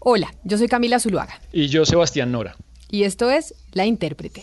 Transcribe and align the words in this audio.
Hola, 0.00 0.32
yo 0.44 0.56
soy 0.58 0.68
Camila 0.68 1.00
Zuluaga. 1.00 1.40
Y 1.52 1.66
yo, 1.68 1.84
Sebastián 1.84 2.30
Nora. 2.30 2.56
Y 2.90 3.02
esto 3.02 3.30
es 3.30 3.54
La 3.72 3.84
Intérprete. 3.84 4.42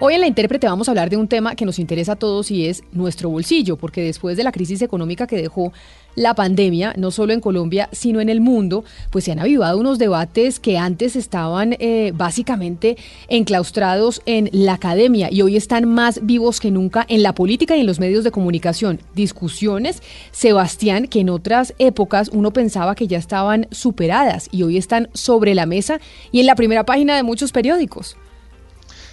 Hoy 0.00 0.14
en 0.14 0.20
La 0.20 0.28
Intérprete 0.28 0.68
vamos 0.68 0.86
a 0.86 0.92
hablar 0.92 1.10
de 1.10 1.16
un 1.16 1.26
tema 1.26 1.56
que 1.56 1.64
nos 1.64 1.80
interesa 1.80 2.12
a 2.12 2.16
todos 2.16 2.52
y 2.52 2.66
es 2.66 2.84
nuestro 2.92 3.30
bolsillo, 3.30 3.76
porque 3.76 4.00
después 4.00 4.36
de 4.36 4.44
la 4.44 4.52
crisis 4.52 4.80
económica 4.80 5.26
que 5.26 5.34
dejó 5.34 5.72
la 6.14 6.34
pandemia, 6.34 6.94
no 6.96 7.10
solo 7.10 7.32
en 7.32 7.40
Colombia, 7.40 7.88
sino 7.90 8.20
en 8.20 8.28
el 8.28 8.40
mundo, 8.40 8.84
pues 9.10 9.24
se 9.24 9.32
han 9.32 9.40
avivado 9.40 9.76
unos 9.76 9.98
debates 9.98 10.60
que 10.60 10.78
antes 10.78 11.16
estaban 11.16 11.74
eh, 11.80 12.12
básicamente 12.14 12.96
enclaustrados 13.26 14.22
en 14.24 14.48
la 14.52 14.74
academia 14.74 15.30
y 15.32 15.42
hoy 15.42 15.56
están 15.56 15.88
más 15.88 16.24
vivos 16.24 16.60
que 16.60 16.70
nunca 16.70 17.04
en 17.08 17.24
la 17.24 17.34
política 17.34 17.76
y 17.76 17.80
en 17.80 17.86
los 17.88 17.98
medios 17.98 18.22
de 18.22 18.30
comunicación. 18.30 19.00
Discusiones, 19.16 20.00
Sebastián, 20.30 21.08
que 21.08 21.20
en 21.20 21.30
otras 21.30 21.74
épocas 21.80 22.30
uno 22.32 22.52
pensaba 22.52 22.94
que 22.94 23.08
ya 23.08 23.18
estaban 23.18 23.66
superadas 23.72 24.48
y 24.52 24.62
hoy 24.62 24.76
están 24.76 25.08
sobre 25.12 25.56
la 25.56 25.66
mesa 25.66 25.98
y 26.30 26.38
en 26.38 26.46
la 26.46 26.54
primera 26.54 26.84
página 26.84 27.16
de 27.16 27.24
muchos 27.24 27.50
periódicos. 27.50 28.16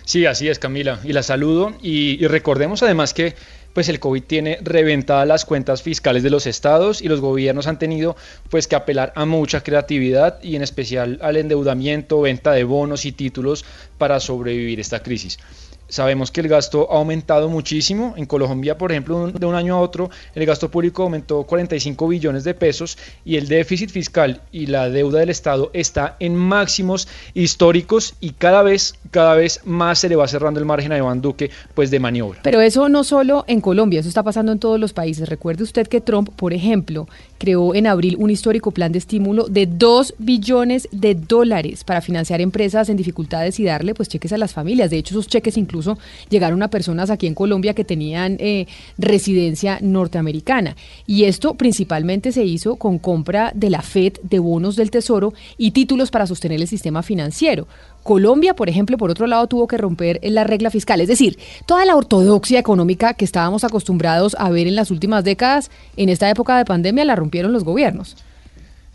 Sí, 0.05 0.27
así 0.27 0.47
es, 0.47 0.59
Camila. 0.59 0.99
Y 1.03 1.13
la 1.13 1.23
saludo. 1.23 1.73
Y, 1.81 2.25
recordemos 2.27 2.83
además 2.83 3.13
que 3.13 3.35
pues 3.73 3.89
el 3.89 3.99
COVID 3.99 4.23
tiene 4.23 4.57
reventadas 4.61 5.27
las 5.27 5.43
cuentas 5.43 5.81
fiscales 5.81 6.23
de 6.23 6.29
los 6.29 6.47
estados 6.47 7.01
y 7.01 7.09
los 7.09 7.19
gobiernos 7.19 7.67
han 7.67 7.77
tenido 7.77 8.15
pues 8.49 8.67
que 8.67 8.77
apelar 8.77 9.11
a 9.17 9.25
mucha 9.25 9.63
creatividad 9.63 10.41
y 10.41 10.55
en 10.55 10.61
especial 10.61 11.19
al 11.21 11.35
endeudamiento, 11.35 12.21
venta 12.21 12.53
de 12.53 12.63
bonos 12.63 13.03
y 13.03 13.11
títulos 13.11 13.65
para 13.97 14.21
sobrevivir 14.21 14.79
esta 14.79 15.03
crisis. 15.03 15.39
Sabemos 15.87 16.31
que 16.31 16.41
el 16.41 16.47
gasto 16.47 16.91
ha 16.91 16.97
aumentado 16.97 17.49
muchísimo. 17.49 18.13
En 18.17 18.25
Colombia, 18.25 18.77
por 18.77 18.91
ejemplo, 18.91 19.31
de 19.31 19.45
un 19.45 19.55
año 19.55 19.75
a 19.75 19.79
otro, 19.79 20.09
el 20.33 20.45
gasto 20.45 20.69
público 20.69 21.03
aumentó 21.03 21.43
45 21.43 22.07
billones 22.07 22.43
de 22.43 22.53
pesos 22.53 22.97
y 23.23 23.37
el 23.37 23.47
déficit 23.47 23.89
fiscal 23.89 24.41
y 24.51 24.67
la 24.67 24.89
deuda 24.89 25.19
del 25.19 25.29
Estado 25.29 25.69
está 25.73 26.15
en 26.19 26.35
máximos 26.35 27.07
históricos 27.33 28.15
y 28.19 28.31
cada 28.31 28.63
vez, 28.63 28.95
cada 29.11 29.35
vez 29.35 29.61
más 29.65 29.99
se 29.99 30.09
le 30.09 30.15
va 30.15 30.27
cerrando 30.27 30.59
el 30.59 30.65
margen 30.65 30.91
a 30.91 30.97
Iván 30.97 31.21
Duque 31.21 31.51
pues, 31.73 31.91
de 31.91 31.99
maniobra. 31.99 32.39
Pero 32.43 32.61
eso 32.61 32.89
no 32.89 33.03
solo 33.03 33.45
en 33.47 33.61
Colombia, 33.61 33.99
eso 33.99 34.09
está 34.09 34.23
pasando 34.23 34.51
en 34.51 34.59
todos 34.59 34.79
los 34.79 34.93
países. 34.93 35.29
Recuerde 35.29 35.63
usted 35.63 35.87
que 35.87 36.01
Trump, 36.01 36.29
por 36.35 36.53
ejemplo, 36.53 37.07
creó 37.37 37.75
en 37.75 37.87
abril 37.87 38.15
un 38.19 38.29
histórico 38.29 38.71
plan 38.71 38.91
de 38.91 38.99
estímulo 38.99 39.47
de 39.47 39.65
2 39.65 40.15
billones 40.17 40.87
de 40.91 41.15
dólares 41.15 41.83
para 41.83 42.01
financiar 42.01 42.41
empresas 42.41 42.89
en 42.89 42.97
dificultades 42.97 43.59
y 43.59 43.63
darle 43.63 43.93
pues 43.93 44.09
cheques 44.09 44.33
a 44.33 44.37
las 44.37 44.53
familias. 44.53 44.89
De 44.89 44.97
hecho, 44.97 45.13
esos 45.13 45.27
cheques 45.27 45.57
incluso 45.57 45.97
llegaron 46.29 46.63
a 46.63 46.69
personas 46.69 47.09
aquí 47.09 47.27
en 47.27 47.35
Colombia 47.35 47.73
que 47.73 47.83
tenían 47.83 48.37
eh, 48.39 48.67
residencia 48.97 49.79
norteamericana. 49.81 50.75
Y 51.05 51.25
esto 51.25 51.55
principalmente 51.55 52.31
se 52.31 52.45
hizo 52.45 52.75
con 52.75 52.99
compra 52.99 53.51
de 53.53 53.69
la 53.69 53.81
FED 53.81 54.13
de 54.23 54.39
bonos 54.39 54.75
del 54.75 54.91
Tesoro 54.91 55.33
y 55.57 55.71
títulos 55.71 56.11
para 56.11 56.27
sostener 56.27 56.61
el 56.61 56.67
sistema 56.67 57.03
financiero. 57.03 57.67
Colombia, 58.05 58.53
por 58.53 58.69
ejemplo, 58.69 58.99
por 58.99 59.09
otro 59.09 59.25
lado, 59.25 59.47
tuvo 59.47 59.65
que 59.65 59.79
romper 59.79 60.19
la 60.21 60.43
regla 60.43 60.69
fiscal. 60.69 61.01
Es 61.01 61.07
decir, 61.07 61.39
toda 61.65 61.85
la 61.85 61.95
ortodoxia 61.95 62.59
económica 62.59 63.15
que 63.15 63.25
estábamos 63.25 63.63
acostumbrados 63.63 64.35
a 64.37 64.51
ver 64.51 64.67
en 64.67 64.75
las 64.75 64.91
últimas 64.91 65.23
décadas, 65.23 65.71
en 65.97 66.09
esta 66.09 66.29
época 66.29 66.55
de 66.55 66.65
pandemia 66.65 67.03
la 67.03 67.15
rompieron 67.15 67.51
los 67.51 67.63
gobiernos. 67.63 68.15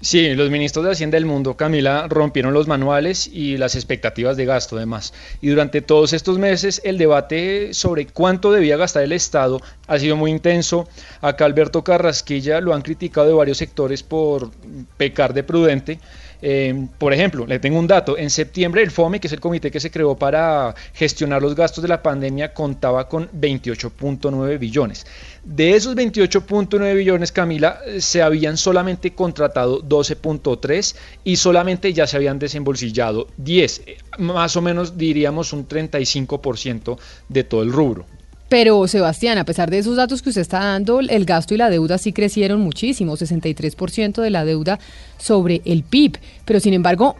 Sí, 0.01 0.33
los 0.35 0.49
ministros 0.49 0.85
de 0.85 0.93
Hacienda 0.93 1.17
del 1.17 1.27
mundo, 1.27 1.57
Camila, 1.57 2.07
rompieron 2.09 2.55
los 2.55 2.69
manuales 2.69 3.27
y 3.27 3.57
las 3.57 3.75
expectativas 3.75 4.37
de 4.37 4.47
gasto, 4.47 4.77
además. 4.77 5.13
Y 5.43 5.49
durante 5.49 5.83
todos 5.83 6.13
estos 6.13 6.39
meses, 6.39 6.81
el 6.85 6.97
debate 6.97 7.75
sobre 7.75 8.07
cuánto 8.07 8.53
debía 8.53 8.77
gastar 8.77 9.03
el 9.03 9.13
Estado 9.13 9.61
ha 9.89 9.99
sido 9.99 10.15
muy 10.15 10.31
intenso. 10.31 10.89
Acá 11.21 11.47
Alberto 11.47 11.83
Carrasquilla 11.83 12.61
lo 12.61 12.75
han 12.75 12.83
criticado 12.83 13.27
de 13.27 13.35
varios 13.35 13.59
sectores 13.59 14.05
por 14.05 14.53
pecar 14.97 15.35
de 15.35 15.43
prudente. 15.43 15.99
Eh, 16.43 16.87
por 16.99 17.13
ejemplo, 17.13 17.47
le 17.47 17.59
tengo 17.59 17.79
un 17.79 17.87
dato. 17.87 18.17
En 18.17 18.31
septiembre, 18.31 18.83
el 18.83 18.91
FOME, 18.91 19.21
que 19.21 19.27
es 19.27 19.33
el 19.33 19.41
comité 19.41 19.71
que 19.71 19.81
se 19.81 19.91
creó 19.91 20.17
para 20.17 20.75
gestionar 20.95 21.43
los 21.43 21.55
gastos 21.55 21.83
de 21.83 21.89
la 21.89 22.03
pandemia, 22.03 22.55
contaba 22.55 23.09
con 23.09 23.31
28.9 23.31 24.59
billones. 24.59 25.07
De 25.45 25.75
esos 25.75 25.97
28.9 25.97 26.95
billones, 26.95 27.33
Camila, 27.33 27.81
se 27.99 28.23
habían 28.23 28.57
solamente 28.57 29.13
contratado 29.15 29.83
12.3 29.83 30.97
y 31.25 31.37
solamente 31.37 31.93
ya 31.93 32.07
se 32.07 32.17
habían 32.17 32.39
desembolsillado 32.39 33.29
10, 33.39 33.83
más 34.19 34.57
o 34.57 34.63
menos 34.63 34.99
diríamos 34.99 35.53
un 35.53 35.67
35% 35.67 36.99
de 37.29 37.45
todo 37.45 37.63
el 37.63 37.73
rubro. 37.73 38.07
Pero 38.51 38.89
Sebastián, 38.89 39.39
a 39.39 39.45
pesar 39.45 39.71
de 39.71 39.79
esos 39.79 39.95
datos 39.95 40.23
que 40.23 40.31
usted 40.31 40.41
está 40.41 40.59
dando, 40.59 40.99
el 40.99 41.25
gasto 41.25 41.55
y 41.55 41.57
la 41.57 41.71
deuda 41.71 41.99
sí 41.99 42.13
crecieron 42.13 42.61
muchísimo, 42.61 43.17
63% 43.17 44.21
de 44.21 44.31
la 44.31 44.45
deuda 44.45 44.81
sobre 45.19 45.63
el 45.65 45.85
PIB. 45.85 46.19
Pero 46.47 46.59
sin 46.59 46.75
embargo, 46.75 47.15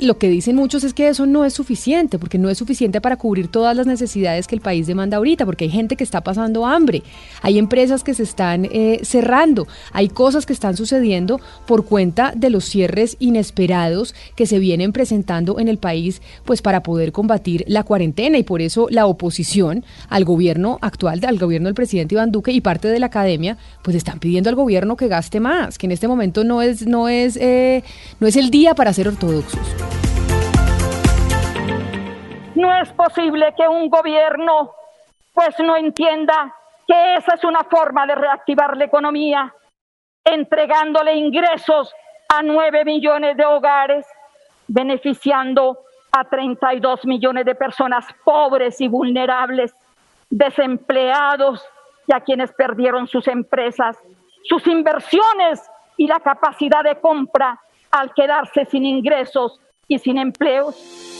lo 0.00 0.18
que 0.18 0.28
dicen 0.28 0.56
muchos 0.56 0.84
es 0.84 0.94
que 0.94 1.08
eso 1.08 1.26
no 1.26 1.44
es 1.44 1.54
suficiente, 1.54 2.18
porque 2.18 2.38
no 2.38 2.50
es 2.50 2.58
suficiente 2.58 3.00
para 3.00 3.16
cubrir 3.16 3.48
todas 3.48 3.76
las 3.76 3.86
necesidades 3.86 4.46
que 4.46 4.54
el 4.54 4.60
país 4.60 4.86
demanda 4.86 5.16
ahorita, 5.16 5.44
porque 5.46 5.64
hay 5.64 5.70
gente 5.70 5.96
que 5.96 6.04
está 6.04 6.20
pasando 6.22 6.66
hambre, 6.66 7.02
hay 7.42 7.58
empresas 7.58 8.04
que 8.04 8.14
se 8.14 8.22
están 8.22 8.66
eh, 8.66 9.00
cerrando, 9.02 9.66
hay 9.92 10.08
cosas 10.08 10.46
que 10.46 10.52
están 10.52 10.76
sucediendo 10.76 11.40
por 11.66 11.86
cuenta 11.86 12.32
de 12.36 12.50
los 12.50 12.64
cierres 12.64 13.16
inesperados 13.20 14.14
que 14.34 14.46
se 14.46 14.58
vienen 14.58 14.92
presentando 14.92 15.58
en 15.58 15.68
el 15.68 15.78
país, 15.78 16.22
pues 16.44 16.62
para 16.62 16.82
poder 16.82 17.12
combatir 17.12 17.64
la 17.66 17.82
cuarentena 17.82 18.38
y 18.38 18.42
por 18.42 18.60
eso 18.60 18.88
la 18.90 19.06
oposición 19.06 19.84
al 20.08 20.24
gobierno 20.24 20.78
actual, 20.82 21.20
al 21.24 21.38
gobierno 21.38 21.68
del 21.68 21.74
presidente 21.74 22.14
Iván 22.14 22.32
Duque 22.32 22.52
y 22.52 22.60
parte 22.60 22.88
de 22.88 22.98
la 22.98 23.06
academia, 23.06 23.56
pues 23.82 23.96
están 23.96 24.18
pidiendo 24.18 24.50
al 24.50 24.56
gobierno 24.56 24.96
que 24.96 25.08
gaste 25.08 25.40
más, 25.40 25.78
que 25.78 25.86
en 25.86 25.92
este 25.92 26.08
momento 26.08 26.44
no 26.44 26.62
es 26.62 26.86
no 26.86 27.08
es 27.08 27.36
eh, 27.36 27.82
no 28.20 28.26
es 28.26 28.36
el 28.36 28.50
día 28.50 28.74
para 28.74 28.92
ser 28.92 29.08
ortodoxos. 29.08 29.85
No 32.56 32.74
es 32.74 32.90
posible 32.94 33.52
que 33.54 33.68
un 33.68 33.90
gobierno 33.90 34.72
pues 35.34 35.58
no 35.60 35.76
entienda 35.76 36.54
que 36.86 37.16
esa 37.16 37.34
es 37.34 37.44
una 37.44 37.64
forma 37.64 38.06
de 38.06 38.14
reactivar 38.14 38.78
la 38.78 38.86
economía, 38.86 39.54
entregándole 40.24 41.14
ingresos 41.14 41.94
a 42.30 42.40
9 42.40 42.86
millones 42.86 43.36
de 43.36 43.44
hogares, 43.44 44.06
beneficiando 44.66 45.80
a 46.10 46.24
32 46.24 47.04
millones 47.04 47.44
de 47.44 47.54
personas 47.54 48.06
pobres 48.24 48.80
y 48.80 48.88
vulnerables, 48.88 49.74
desempleados 50.30 51.62
y 52.06 52.14
a 52.14 52.20
quienes 52.20 52.52
perdieron 52.52 53.06
sus 53.06 53.28
empresas, 53.28 53.98
sus 54.44 54.66
inversiones 54.66 55.60
y 55.98 56.06
la 56.06 56.20
capacidad 56.20 56.82
de 56.82 56.98
compra 57.00 57.60
al 57.90 58.14
quedarse 58.14 58.64
sin 58.64 58.86
ingresos 58.86 59.60
y 59.86 59.98
sin 59.98 60.16
empleos. 60.16 61.15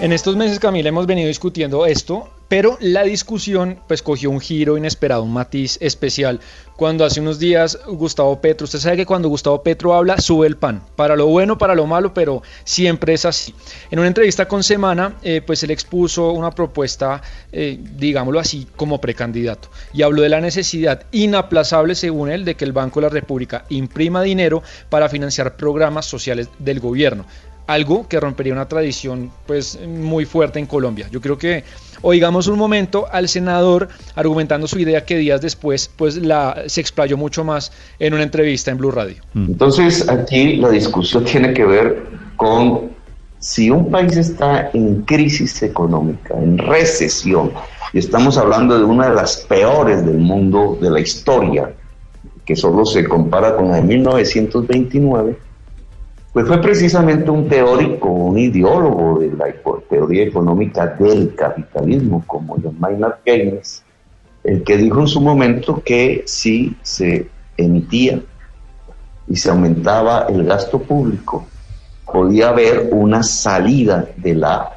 En 0.00 0.14
estos 0.14 0.34
meses, 0.34 0.58
Camila, 0.58 0.88
hemos 0.88 1.06
venido 1.06 1.28
discutiendo 1.28 1.84
esto, 1.84 2.30
pero 2.48 2.78
la 2.80 3.02
discusión 3.02 3.80
pues 3.86 4.00
cogió 4.00 4.30
un 4.30 4.40
giro 4.40 4.78
inesperado, 4.78 5.24
un 5.24 5.34
matiz 5.34 5.76
especial. 5.82 6.40
Cuando 6.74 7.04
hace 7.04 7.20
unos 7.20 7.38
días 7.38 7.78
Gustavo 7.86 8.40
Petro, 8.40 8.64
usted 8.64 8.78
sabe 8.78 8.96
que 8.96 9.04
cuando 9.04 9.28
Gustavo 9.28 9.62
Petro 9.62 9.92
habla, 9.92 10.16
sube 10.16 10.46
el 10.46 10.56
pan, 10.56 10.82
para 10.96 11.16
lo 11.16 11.26
bueno, 11.26 11.58
para 11.58 11.74
lo 11.74 11.84
malo, 11.86 12.14
pero 12.14 12.42
siempre 12.64 13.12
es 13.12 13.26
así. 13.26 13.54
En 13.90 13.98
una 13.98 14.08
entrevista 14.08 14.48
con 14.48 14.62
Semana, 14.62 15.16
eh, 15.22 15.42
pues 15.46 15.62
él 15.64 15.70
expuso 15.70 16.30
una 16.30 16.50
propuesta, 16.50 17.20
eh, 17.52 17.78
digámoslo 17.98 18.40
así, 18.40 18.66
como 18.76 19.02
precandidato, 19.02 19.68
y 19.92 20.00
habló 20.00 20.22
de 20.22 20.30
la 20.30 20.40
necesidad 20.40 21.04
inaplazable, 21.12 21.94
según 21.94 22.30
él, 22.30 22.46
de 22.46 22.54
que 22.54 22.64
el 22.64 22.72
Banco 22.72 23.00
de 23.00 23.06
la 23.08 23.12
República 23.12 23.66
imprima 23.68 24.22
dinero 24.22 24.62
para 24.88 25.10
financiar 25.10 25.56
programas 25.56 26.06
sociales 26.06 26.48
del 26.58 26.80
gobierno 26.80 27.26
algo 27.70 28.08
que 28.08 28.18
rompería 28.18 28.52
una 28.52 28.66
tradición 28.66 29.30
pues 29.46 29.78
muy 29.86 30.24
fuerte 30.24 30.58
en 30.58 30.66
Colombia. 30.66 31.06
Yo 31.10 31.20
creo 31.20 31.38
que 31.38 31.62
oigamos 32.02 32.48
un 32.48 32.58
momento 32.58 33.06
al 33.10 33.28
senador 33.28 33.88
argumentando 34.16 34.66
su 34.66 34.78
idea 34.80 35.04
que 35.04 35.16
días 35.16 35.40
después 35.40 35.88
pues 35.96 36.16
la 36.16 36.64
se 36.66 36.80
explayó 36.80 37.16
mucho 37.16 37.44
más 37.44 37.70
en 38.00 38.14
una 38.14 38.24
entrevista 38.24 38.72
en 38.72 38.78
Blue 38.78 38.90
Radio. 38.90 39.22
Mm. 39.34 39.52
Entonces, 39.52 40.08
aquí 40.08 40.56
la 40.56 40.70
discusión 40.70 41.24
tiene 41.24 41.52
que 41.52 41.64
ver 41.64 42.06
con 42.36 42.90
si 43.38 43.70
un 43.70 43.90
país 43.90 44.16
está 44.16 44.70
en 44.74 45.02
crisis 45.02 45.62
económica, 45.62 46.34
en 46.34 46.58
recesión, 46.58 47.52
y 47.92 47.98
estamos 47.98 48.36
hablando 48.36 48.78
de 48.78 48.84
una 48.84 49.08
de 49.08 49.14
las 49.14 49.38
peores 49.48 50.04
del 50.04 50.18
mundo 50.18 50.76
de 50.80 50.90
la 50.90 51.00
historia, 51.00 51.72
que 52.44 52.56
solo 52.56 52.84
se 52.84 53.04
compara 53.04 53.56
con 53.56 53.68
la 53.68 53.76
de 53.76 53.82
1929, 53.82 55.38
pues 56.32 56.46
fue 56.46 56.60
precisamente 56.60 57.30
un 57.30 57.48
teórico, 57.48 58.08
un 58.08 58.38
ideólogo 58.38 59.18
de 59.18 59.32
la 59.32 59.46
teoría 59.88 60.24
económica 60.24 60.86
del 60.86 61.34
capitalismo, 61.34 62.22
como 62.26 62.56
John 62.62 62.76
Maynard 62.78 63.18
Keynes, 63.24 63.82
el 64.44 64.62
que 64.62 64.76
dijo 64.76 65.00
en 65.00 65.08
su 65.08 65.20
momento 65.20 65.82
que 65.84 66.22
si 66.26 66.76
se 66.82 67.28
emitía 67.56 68.20
y 69.26 69.36
se 69.36 69.50
aumentaba 69.50 70.26
el 70.28 70.44
gasto 70.44 70.78
público, 70.80 71.46
podía 72.04 72.50
haber 72.50 72.88
una 72.92 73.22
salida 73.22 74.08
de 74.16 74.34
la 74.34 74.76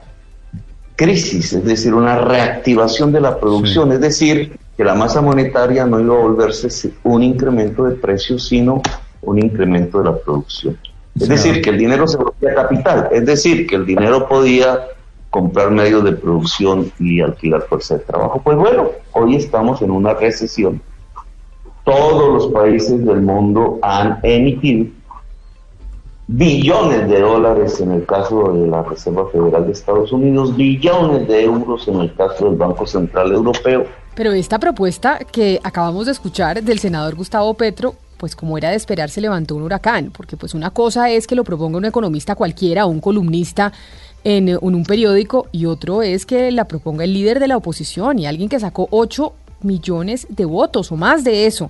crisis, 0.96 1.54
es 1.54 1.64
decir, 1.64 1.94
una 1.94 2.18
reactivación 2.18 3.12
de 3.12 3.22
la 3.22 3.40
producción, 3.40 3.92
es 3.92 4.00
decir, 4.00 4.58
que 4.76 4.84
la 4.84 4.96
masa 4.96 5.22
monetaria 5.22 5.86
no 5.86 6.00
iba 6.00 6.16
a 6.16 6.20
volverse 6.20 6.94
un 7.04 7.22
incremento 7.24 7.86
de 7.86 7.96
precios, 7.96 8.48
sino 8.48 8.82
un 9.22 9.40
incremento 9.40 10.00
de 10.00 10.06
la 10.06 10.18
producción. 10.18 10.78
Es 11.20 11.28
decir, 11.28 11.62
que 11.62 11.70
el 11.70 11.78
dinero 11.78 12.08
se 12.08 12.18
volvía 12.18 12.56
capital, 12.56 13.10
es 13.12 13.26
decir, 13.26 13.68
que 13.68 13.76
el 13.76 13.86
dinero 13.86 14.28
podía 14.28 14.80
comprar 15.30 15.72
medios 15.72 16.04
de 16.04 16.14
producción 16.14 16.92
y 17.00 17.22
alquilar 17.22 17.64
fuerza 17.64 17.98
de 17.98 18.02
trabajo. 18.02 18.42
Pues 18.44 18.58
bueno, 18.58 18.90
hoy 19.14 19.36
estamos 19.36 19.82
en 19.82 19.92
una 19.92 20.14
recesión. 20.14 20.82
Todos 21.84 22.34
los 22.34 22.54
países 22.54 23.06
del 23.06 23.22
mundo 23.22 23.80
han 23.82 24.20
emitido 24.24 24.88
billones 26.28 27.10
de 27.10 27.20
dólares 27.20 27.80
en 27.80 27.92
el 27.92 28.06
caso 28.06 28.54
de 28.54 28.68
la 28.68 28.84
Reserva 28.84 29.30
Federal 29.30 29.66
de 29.66 29.74
Estados 29.74 30.12
Unidos, 30.12 30.56
billones 30.56 31.28
de 31.28 31.44
euros 31.44 31.88
en 31.88 32.00
el 32.00 32.14
caso 32.16 32.46
del 32.46 32.56
Banco 32.56 32.88
Central 32.88 33.32
Europeo. 33.32 33.86
Pero 34.16 34.32
esta 34.32 34.60
propuesta 34.60 35.20
que 35.20 35.60
acabamos 35.64 36.06
de 36.06 36.12
escuchar 36.12 36.62
del 36.62 36.80
senador 36.80 37.16
Gustavo 37.16 37.54
Petro, 37.56 37.96
pues 38.24 38.38
como 38.38 38.58
era 38.58 38.70
de 38.70 38.78
esperar, 38.78 39.10
se 39.10 39.20
levantó 39.20 39.54
un 39.54 39.64
huracán, 39.64 40.10
porque 40.10 40.38
pues 40.38 40.54
una 40.54 40.70
cosa 40.70 41.10
es 41.10 41.28
que 41.28 41.36
lo 41.36 41.44
proponga 41.44 41.78
un 41.78 41.84
economista 41.84 42.36
cualquiera, 42.36 42.86
un 42.86 43.02
columnista 43.02 43.74
en, 44.24 44.48
en 44.48 44.58
un 44.62 44.86
periódico, 44.86 45.48
y 45.52 45.66
otro 45.66 46.02
es 46.02 46.26
que 46.26 46.50
la 46.54 46.64
proponga 46.64 47.04
el 47.04 47.14
líder 47.14 47.42
de 47.42 47.50
la 47.50 47.58
oposición 47.58 48.20
y 48.20 48.26
alguien 48.26 48.48
que 48.48 48.62
sacó 48.62 48.88
ocho 48.92 49.34
millones 49.60 50.26
de 50.30 50.46
votos 50.46 50.94
o 50.94 50.96
más 50.96 51.26
de 51.26 51.48
eso 51.48 51.70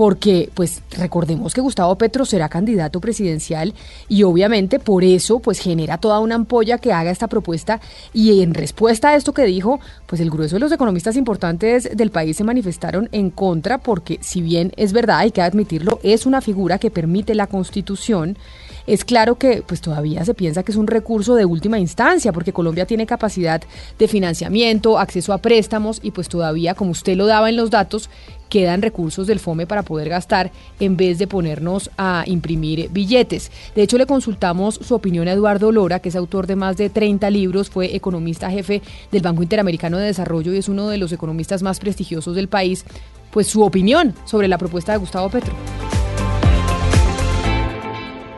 porque 0.00 0.48
pues 0.54 0.80
recordemos 0.92 1.52
que 1.52 1.60
Gustavo 1.60 1.94
Petro 1.96 2.24
será 2.24 2.48
candidato 2.48 3.02
presidencial 3.02 3.74
y 4.08 4.22
obviamente 4.22 4.78
por 4.78 5.04
eso 5.04 5.40
pues 5.40 5.58
genera 5.58 5.98
toda 5.98 6.20
una 6.20 6.36
ampolla 6.36 6.78
que 6.78 6.90
haga 6.90 7.10
esta 7.10 7.28
propuesta 7.28 7.82
y 8.14 8.40
en 8.40 8.54
respuesta 8.54 9.10
a 9.10 9.16
esto 9.16 9.34
que 9.34 9.44
dijo, 9.44 9.78
pues 10.06 10.22
el 10.22 10.30
grueso 10.30 10.56
de 10.56 10.60
los 10.60 10.72
economistas 10.72 11.16
importantes 11.16 11.94
del 11.94 12.10
país 12.10 12.38
se 12.38 12.44
manifestaron 12.44 13.10
en 13.12 13.28
contra 13.28 13.76
porque 13.76 14.18
si 14.22 14.40
bien 14.40 14.72
es 14.78 14.94
verdad, 14.94 15.18
hay 15.18 15.32
que 15.32 15.42
admitirlo, 15.42 16.00
es 16.02 16.24
una 16.24 16.40
figura 16.40 16.78
que 16.78 16.90
permite 16.90 17.34
la 17.34 17.46
Constitución, 17.46 18.38
es 18.86 19.04
claro 19.04 19.36
que 19.36 19.62
pues 19.66 19.82
todavía 19.82 20.24
se 20.24 20.32
piensa 20.32 20.62
que 20.62 20.72
es 20.72 20.78
un 20.78 20.86
recurso 20.86 21.34
de 21.34 21.44
última 21.44 21.78
instancia 21.78 22.32
porque 22.32 22.54
Colombia 22.54 22.86
tiene 22.86 23.04
capacidad 23.04 23.60
de 23.98 24.08
financiamiento, 24.08 24.98
acceso 24.98 25.34
a 25.34 25.38
préstamos 25.38 26.00
y 26.02 26.12
pues 26.12 26.30
todavía 26.30 26.74
como 26.74 26.92
usted 26.92 27.16
lo 27.16 27.26
daba 27.26 27.50
en 27.50 27.56
los 27.56 27.68
datos, 27.68 28.08
quedan 28.50 28.82
recursos 28.82 29.26
del 29.26 29.38
FOME 29.38 29.66
para 29.66 29.82
poder 29.82 30.10
gastar 30.10 30.52
en 30.78 30.98
vez 30.98 31.18
de 31.18 31.26
ponernos 31.26 31.90
a 31.96 32.24
imprimir 32.26 32.90
billetes. 32.90 33.50
De 33.74 33.82
hecho, 33.82 33.96
le 33.96 34.04
consultamos 34.04 34.74
su 34.74 34.94
opinión 34.94 35.28
a 35.28 35.32
Eduardo 35.32 35.72
Lora, 35.72 36.00
que 36.00 36.10
es 36.10 36.16
autor 36.16 36.46
de 36.46 36.56
más 36.56 36.76
de 36.76 36.90
30 36.90 37.30
libros, 37.30 37.70
fue 37.70 37.96
economista 37.96 38.50
jefe 38.50 38.82
del 39.10 39.22
Banco 39.22 39.42
Interamericano 39.42 39.96
de 39.96 40.06
Desarrollo 40.06 40.52
y 40.52 40.58
es 40.58 40.68
uno 40.68 40.88
de 40.88 40.98
los 40.98 41.12
economistas 41.12 41.62
más 41.62 41.80
prestigiosos 41.80 42.34
del 42.34 42.48
país, 42.48 42.84
pues 43.30 43.46
su 43.46 43.62
opinión 43.62 44.14
sobre 44.26 44.48
la 44.48 44.58
propuesta 44.58 44.92
de 44.92 44.98
Gustavo 44.98 45.30
Petro. 45.30 45.54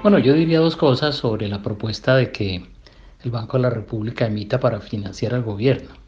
Bueno, 0.03 0.19
yo 0.19 0.35
diría 0.35 0.59
dos 0.59 0.76
cosas 0.76 1.14
sobre 1.14 1.49
la 1.49 1.62
propuesta 1.62 2.17
de 2.17 2.31
que 2.31 2.67
el 3.25 3.31
Banco 3.31 3.56
de 3.56 3.62
la 3.62 3.70
República 3.70 4.26
emita 4.26 4.59
para 4.59 4.81
financiar 4.81 5.35
al 5.35 5.43
gobierno. 5.43 6.01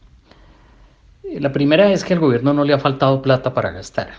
La 1.33 1.51
primera 1.51 1.91
es 1.91 2.03
que 2.03 2.13
al 2.13 2.19
gobierno 2.19 2.53
no 2.53 2.63
le 2.63 2.73
ha 2.73 2.79
faltado 2.79 3.21
plata 3.21 3.53
para 3.53 3.71
gastar. 3.71 4.13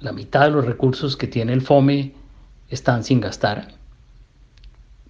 La 0.00 0.12
mitad 0.12 0.46
de 0.46 0.50
los 0.50 0.64
recursos 0.64 1.16
que 1.16 1.26
tiene 1.26 1.52
el 1.52 1.60
FOME 1.60 2.14
están 2.70 3.04
sin 3.04 3.20
gastar. 3.20 3.74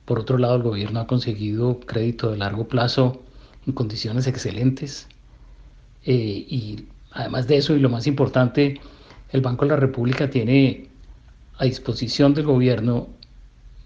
Por 0.04 0.18
otro 0.18 0.36
lado, 0.36 0.56
el 0.56 0.62
gobierno 0.62 1.00
ha 1.00 1.06
conseguido 1.06 1.78
crédito 1.80 2.30
de 2.30 2.38
largo 2.38 2.66
plazo 2.66 3.22
en 3.66 3.72
condiciones 3.72 4.26
excelentes. 4.26 5.06
Eh, 6.04 6.12
y 6.48 6.86
además 7.12 7.46
de 7.46 7.58
eso, 7.58 7.74
y 7.74 7.78
lo 7.78 7.88
más 7.88 8.06
importante, 8.08 8.80
el 9.30 9.40
Banco 9.40 9.64
de 9.64 9.70
la 9.70 9.76
República 9.76 10.28
tiene 10.28 10.88
a 11.58 11.64
disposición 11.64 12.34
del 12.34 12.46
gobierno 12.46 13.08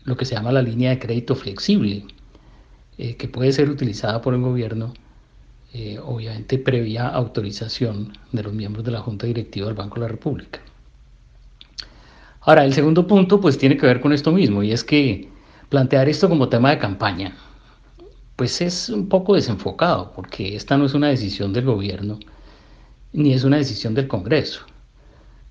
lo 0.04 0.16
que 0.16 0.24
se 0.24 0.34
llama 0.34 0.52
la 0.52 0.62
línea 0.62 0.90
de 0.90 0.98
crédito 0.98 1.34
flexible, 1.34 2.06
eh, 2.96 3.16
que 3.16 3.28
puede 3.28 3.52
ser 3.52 3.68
utilizada 3.68 4.22
por 4.22 4.34
el 4.34 4.40
gobierno 4.40 4.94
eh, 5.72 5.98
obviamente 5.98 6.58
previa 6.58 7.08
autorización 7.08 8.12
de 8.32 8.42
los 8.42 8.52
miembros 8.52 8.84
de 8.84 8.90
la 8.90 9.00
Junta 9.00 9.26
Directiva 9.26 9.66
del 9.66 9.76
Banco 9.76 9.96
de 9.96 10.00
la 10.02 10.08
República. 10.08 10.60
Ahora, 12.42 12.64
el 12.64 12.72
segundo 12.72 13.06
punto 13.06 13.40
pues 13.40 13.56
tiene 13.56 13.76
que 13.76 13.86
ver 13.86 14.00
con 14.00 14.12
esto 14.12 14.32
mismo 14.32 14.62
y 14.62 14.72
es 14.72 14.84
que 14.84 15.28
plantear 15.68 16.08
esto 16.08 16.28
como 16.28 16.48
tema 16.48 16.70
de 16.70 16.78
campaña 16.78 17.36
pues 18.36 18.60
es 18.60 18.88
un 18.88 19.08
poco 19.08 19.34
desenfocado 19.34 20.12
porque 20.12 20.56
esta 20.56 20.76
no 20.76 20.86
es 20.86 20.94
una 20.94 21.08
decisión 21.08 21.52
del 21.52 21.64
gobierno 21.64 22.18
ni 23.12 23.32
es 23.34 23.44
una 23.44 23.58
decisión 23.58 23.94
del 23.94 24.08
Congreso. 24.08 24.62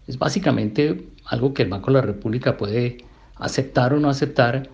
Es 0.07 0.17
básicamente 0.17 1.07
algo 1.25 1.53
que 1.53 1.63
el 1.63 1.69
Banco 1.69 1.87
de 1.87 1.93
la 1.93 2.01
República 2.01 2.57
puede 2.57 2.97
aceptar 3.35 3.93
o 3.93 3.99
no 3.99 4.09
aceptar 4.09 4.69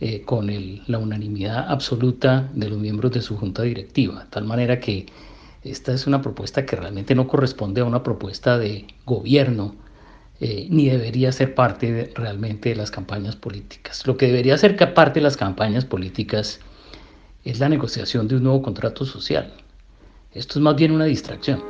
eh, 0.00 0.22
con 0.22 0.48
la 0.86 0.98
unanimidad 0.98 1.68
absoluta 1.68 2.48
de 2.54 2.68
los 2.68 2.78
miembros 2.78 3.10
de 3.12 3.20
su 3.20 3.36
junta 3.36 3.62
directiva, 3.62 4.24
de 4.24 4.30
tal 4.30 4.44
manera 4.44 4.78
que 4.78 5.06
esta 5.64 5.92
es 5.92 6.06
una 6.06 6.22
propuesta 6.22 6.64
que 6.64 6.76
realmente 6.76 7.14
no 7.14 7.26
corresponde 7.26 7.80
a 7.80 7.84
una 7.84 8.02
propuesta 8.02 8.58
de 8.58 8.86
gobierno, 9.04 9.74
eh, 10.40 10.68
ni 10.70 10.88
debería 10.88 11.32
ser 11.32 11.54
parte 11.54 12.12
realmente 12.14 12.68
de 12.68 12.76
las 12.76 12.92
campañas 12.92 13.34
políticas. 13.34 14.06
Lo 14.06 14.16
que 14.16 14.26
debería 14.26 14.56
ser 14.56 14.76
parte 14.94 15.18
de 15.18 15.24
las 15.24 15.36
campañas 15.36 15.84
políticas 15.84 16.60
es 17.44 17.58
la 17.58 17.68
negociación 17.68 18.28
de 18.28 18.36
un 18.36 18.44
nuevo 18.44 18.62
contrato 18.62 19.04
social. 19.04 19.52
Esto 20.32 20.60
es 20.60 20.62
más 20.62 20.76
bien 20.76 20.92
una 20.92 21.06
distracción. 21.06 21.60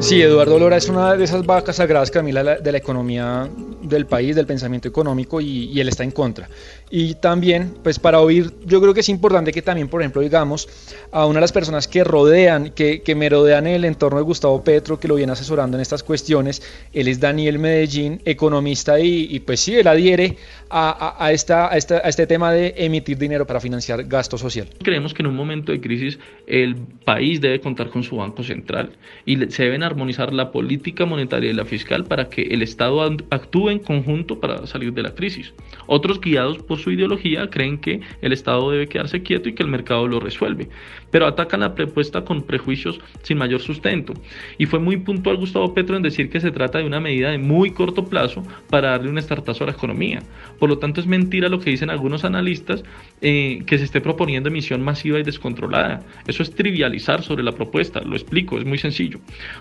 Sí, 0.00 0.20
Eduardo 0.20 0.58
Lora 0.58 0.76
es 0.76 0.88
una 0.90 1.16
de 1.16 1.24
esas 1.24 1.46
vacas 1.46 1.76
sagradas, 1.76 2.10
Camila, 2.10 2.56
de 2.56 2.72
la 2.72 2.78
economía 2.78 3.48
del 3.84 4.06
país, 4.06 4.34
del 4.34 4.46
pensamiento 4.46 4.88
económico, 4.88 5.40
y, 5.40 5.80
él 5.80 5.88
está 5.88 6.04
en 6.04 6.10
contra. 6.10 6.48
Y 6.90 7.14
también, 7.14 7.74
pues 7.82 7.98
para 7.98 8.20
oír, 8.20 8.52
yo 8.64 8.80
creo 8.80 8.94
que 8.94 9.00
es 9.00 9.08
importante 9.08 9.52
que 9.52 9.62
también, 9.62 9.88
por 9.88 10.00
ejemplo, 10.00 10.22
digamos 10.22 10.68
a 11.12 11.26
una 11.26 11.36
de 11.36 11.42
las 11.42 11.52
personas 11.52 11.88
que 11.88 12.04
rodean, 12.04 12.70
que, 12.70 13.02
que 13.02 13.14
me 13.14 13.28
rodean 13.28 13.66
el 13.66 13.84
entorno 13.84 14.18
de 14.18 14.24
Gustavo 14.24 14.62
Petro, 14.62 14.98
que 14.98 15.08
lo 15.08 15.16
viene 15.16 15.32
asesorando 15.32 15.76
en 15.76 15.80
estas 15.80 16.02
cuestiones, 16.02 16.62
él 16.92 17.08
es 17.08 17.20
Daniel 17.20 17.58
Medellín, 17.58 18.20
economista, 18.24 18.98
y, 18.98 19.40
pues 19.40 19.60
sí, 19.60 19.76
él 19.76 19.86
adhiere 19.86 20.36
a, 20.76 21.30
esta, 21.30 21.72
a, 21.72 21.76
esta, 21.76 21.98
a 21.98 22.08
este 22.08 22.26
tema 22.26 22.50
de 22.50 22.74
emitir 22.76 23.16
dinero 23.16 23.46
para 23.46 23.60
financiar 23.60 24.02
gasto 24.04 24.36
social. 24.36 24.68
Creemos 24.82 25.14
que 25.14 25.22
en 25.22 25.28
un 25.28 25.36
momento 25.36 25.70
de 25.70 25.80
crisis 25.80 26.18
el 26.48 26.74
país 27.04 27.40
debe 27.40 27.60
contar 27.60 27.90
con 27.90 28.02
su 28.02 28.16
Banco 28.16 28.42
Central 28.42 28.90
y 29.24 29.36
se 29.50 29.62
deben 29.62 29.84
armonizar 29.84 30.32
la 30.32 30.50
política 30.50 31.06
monetaria 31.06 31.50
y 31.50 31.54
la 31.54 31.64
fiscal 31.64 32.04
para 32.04 32.28
que 32.28 32.42
el 32.42 32.62
Estado 32.62 33.02
actúe 33.30 33.70
en 33.70 33.78
conjunto 33.78 34.40
para 34.40 34.66
salir 34.66 34.92
de 34.92 35.02
la 35.02 35.14
crisis. 35.14 35.54
Otros 35.86 36.20
guiados 36.20 36.58
por 36.58 36.78
su 36.78 36.90
ideología 36.90 37.48
creen 37.50 37.78
que 37.78 38.00
el 38.20 38.32
Estado 38.32 38.70
debe 38.70 38.88
quedarse 38.88 39.22
quieto 39.22 39.48
y 39.48 39.54
que 39.54 39.62
el 39.62 39.68
mercado 39.68 40.08
lo 40.08 40.18
resuelve, 40.18 40.68
pero 41.10 41.26
atacan 41.26 41.60
la 41.60 41.74
propuesta 41.74 42.24
con 42.24 42.42
prejuicios 42.42 43.00
sin 43.22 43.38
mayor 43.38 43.60
sustento. 43.60 44.12
Y 44.58 44.66
fue 44.66 44.80
muy 44.80 44.96
puntual 44.96 45.36
Gustavo 45.36 45.72
Petro 45.72 45.96
en 45.96 46.02
decir 46.02 46.30
que 46.30 46.40
se 46.40 46.50
trata 46.50 46.78
de 46.78 46.86
una 46.86 47.00
medida 47.00 47.30
de 47.30 47.38
muy 47.38 47.70
corto 47.70 48.04
plazo 48.04 48.42
para 48.70 48.90
darle 48.90 49.10
un 49.10 49.18
estartazo 49.18 49.64
a 49.64 49.68
la 49.68 49.72
economía. 49.72 50.20
Por 50.64 50.70
lo 50.70 50.78
tanto, 50.78 51.02
es 51.02 51.06
mentira 51.06 51.50
lo 51.50 51.60
que 51.60 51.68
dicen 51.68 51.90
algunos 51.90 52.24
analistas 52.24 52.84
eh, 53.20 53.62
que 53.66 53.76
se 53.76 53.84
esté 53.84 54.00
proponiendo 54.00 54.48
emisión 54.48 54.80
masiva 54.80 55.18
y 55.18 55.22
descontrolada. 55.22 56.02
Eso 56.26 56.42
es 56.42 56.54
trivializar 56.54 57.22
sobre 57.22 57.42
la 57.42 57.52
propuesta, 57.52 58.00
lo 58.00 58.16
explico, 58.16 58.56
es 58.56 58.64
muy 58.64 58.78
sencillo. 58.78 59.18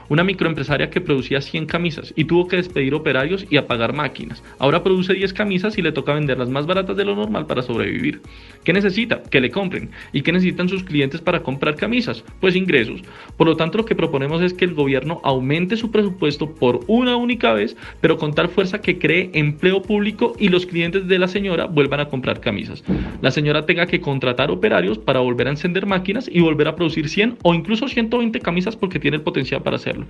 Una 0.07 0.23
microempresaria 0.23 0.89
que 0.89 1.01
producía 1.01 1.41
100 1.41 1.65
camisas 1.65 2.13
y 2.15 2.23
tuvo 2.23 2.47
que 2.47 2.55
despedir 2.55 2.93
operarios 2.93 3.45
y 3.49 3.57
apagar 3.57 3.91
máquinas. 3.91 4.41
Ahora 4.59 4.81
produce 4.81 5.13
10 5.13 5.33
camisas 5.33 5.77
y 5.77 5.81
le 5.81 5.91
toca 5.91 6.13
venderlas 6.13 6.47
más 6.47 6.67
baratas 6.67 6.95
de 6.95 7.03
lo 7.03 7.17
normal 7.17 7.47
para 7.47 7.63
sobrevivir. 7.63 8.21
¿Qué 8.63 8.71
necesita? 8.71 9.23
Que 9.23 9.41
le 9.41 9.51
compren. 9.51 9.91
¿Y 10.13 10.21
qué 10.21 10.31
necesitan 10.31 10.69
sus 10.69 10.85
clientes 10.85 11.19
para 11.19 11.43
comprar 11.43 11.75
camisas? 11.75 12.23
Pues 12.39 12.55
ingresos. 12.55 13.01
Por 13.35 13.47
lo 13.47 13.57
tanto, 13.57 13.79
lo 13.79 13.83
que 13.83 13.93
proponemos 13.93 14.41
es 14.41 14.53
que 14.53 14.63
el 14.63 14.73
gobierno 14.73 15.19
aumente 15.25 15.75
su 15.75 15.91
presupuesto 15.91 16.55
por 16.55 16.79
una 16.87 17.17
única 17.17 17.51
vez, 17.51 17.75
pero 17.99 18.15
con 18.17 18.33
tal 18.33 18.47
fuerza 18.47 18.79
que 18.79 18.99
cree 18.99 19.31
empleo 19.33 19.81
público 19.81 20.33
y 20.39 20.47
los 20.47 20.65
clientes 20.65 20.92
de 20.99 21.19
la 21.19 21.27
señora 21.27 21.65
vuelvan 21.65 21.99
a 21.99 22.09
comprar 22.09 22.39
camisas. 22.39 22.83
La 23.21 23.31
señora 23.31 23.65
tenga 23.65 23.85
que 23.85 24.01
contratar 24.01 24.51
operarios 24.51 24.97
para 24.97 25.19
volver 25.19 25.47
a 25.47 25.51
encender 25.51 25.85
máquinas 25.85 26.29
y 26.31 26.39
volver 26.41 26.67
a 26.67 26.75
producir 26.75 27.09
100 27.09 27.37
o 27.43 27.53
incluso 27.53 27.87
120 27.87 28.39
camisas 28.39 28.75
porque 28.75 28.99
tiene 28.99 29.17
el 29.17 29.23
potencial 29.23 29.61
para 29.61 29.77
hacerlo. 29.77 30.05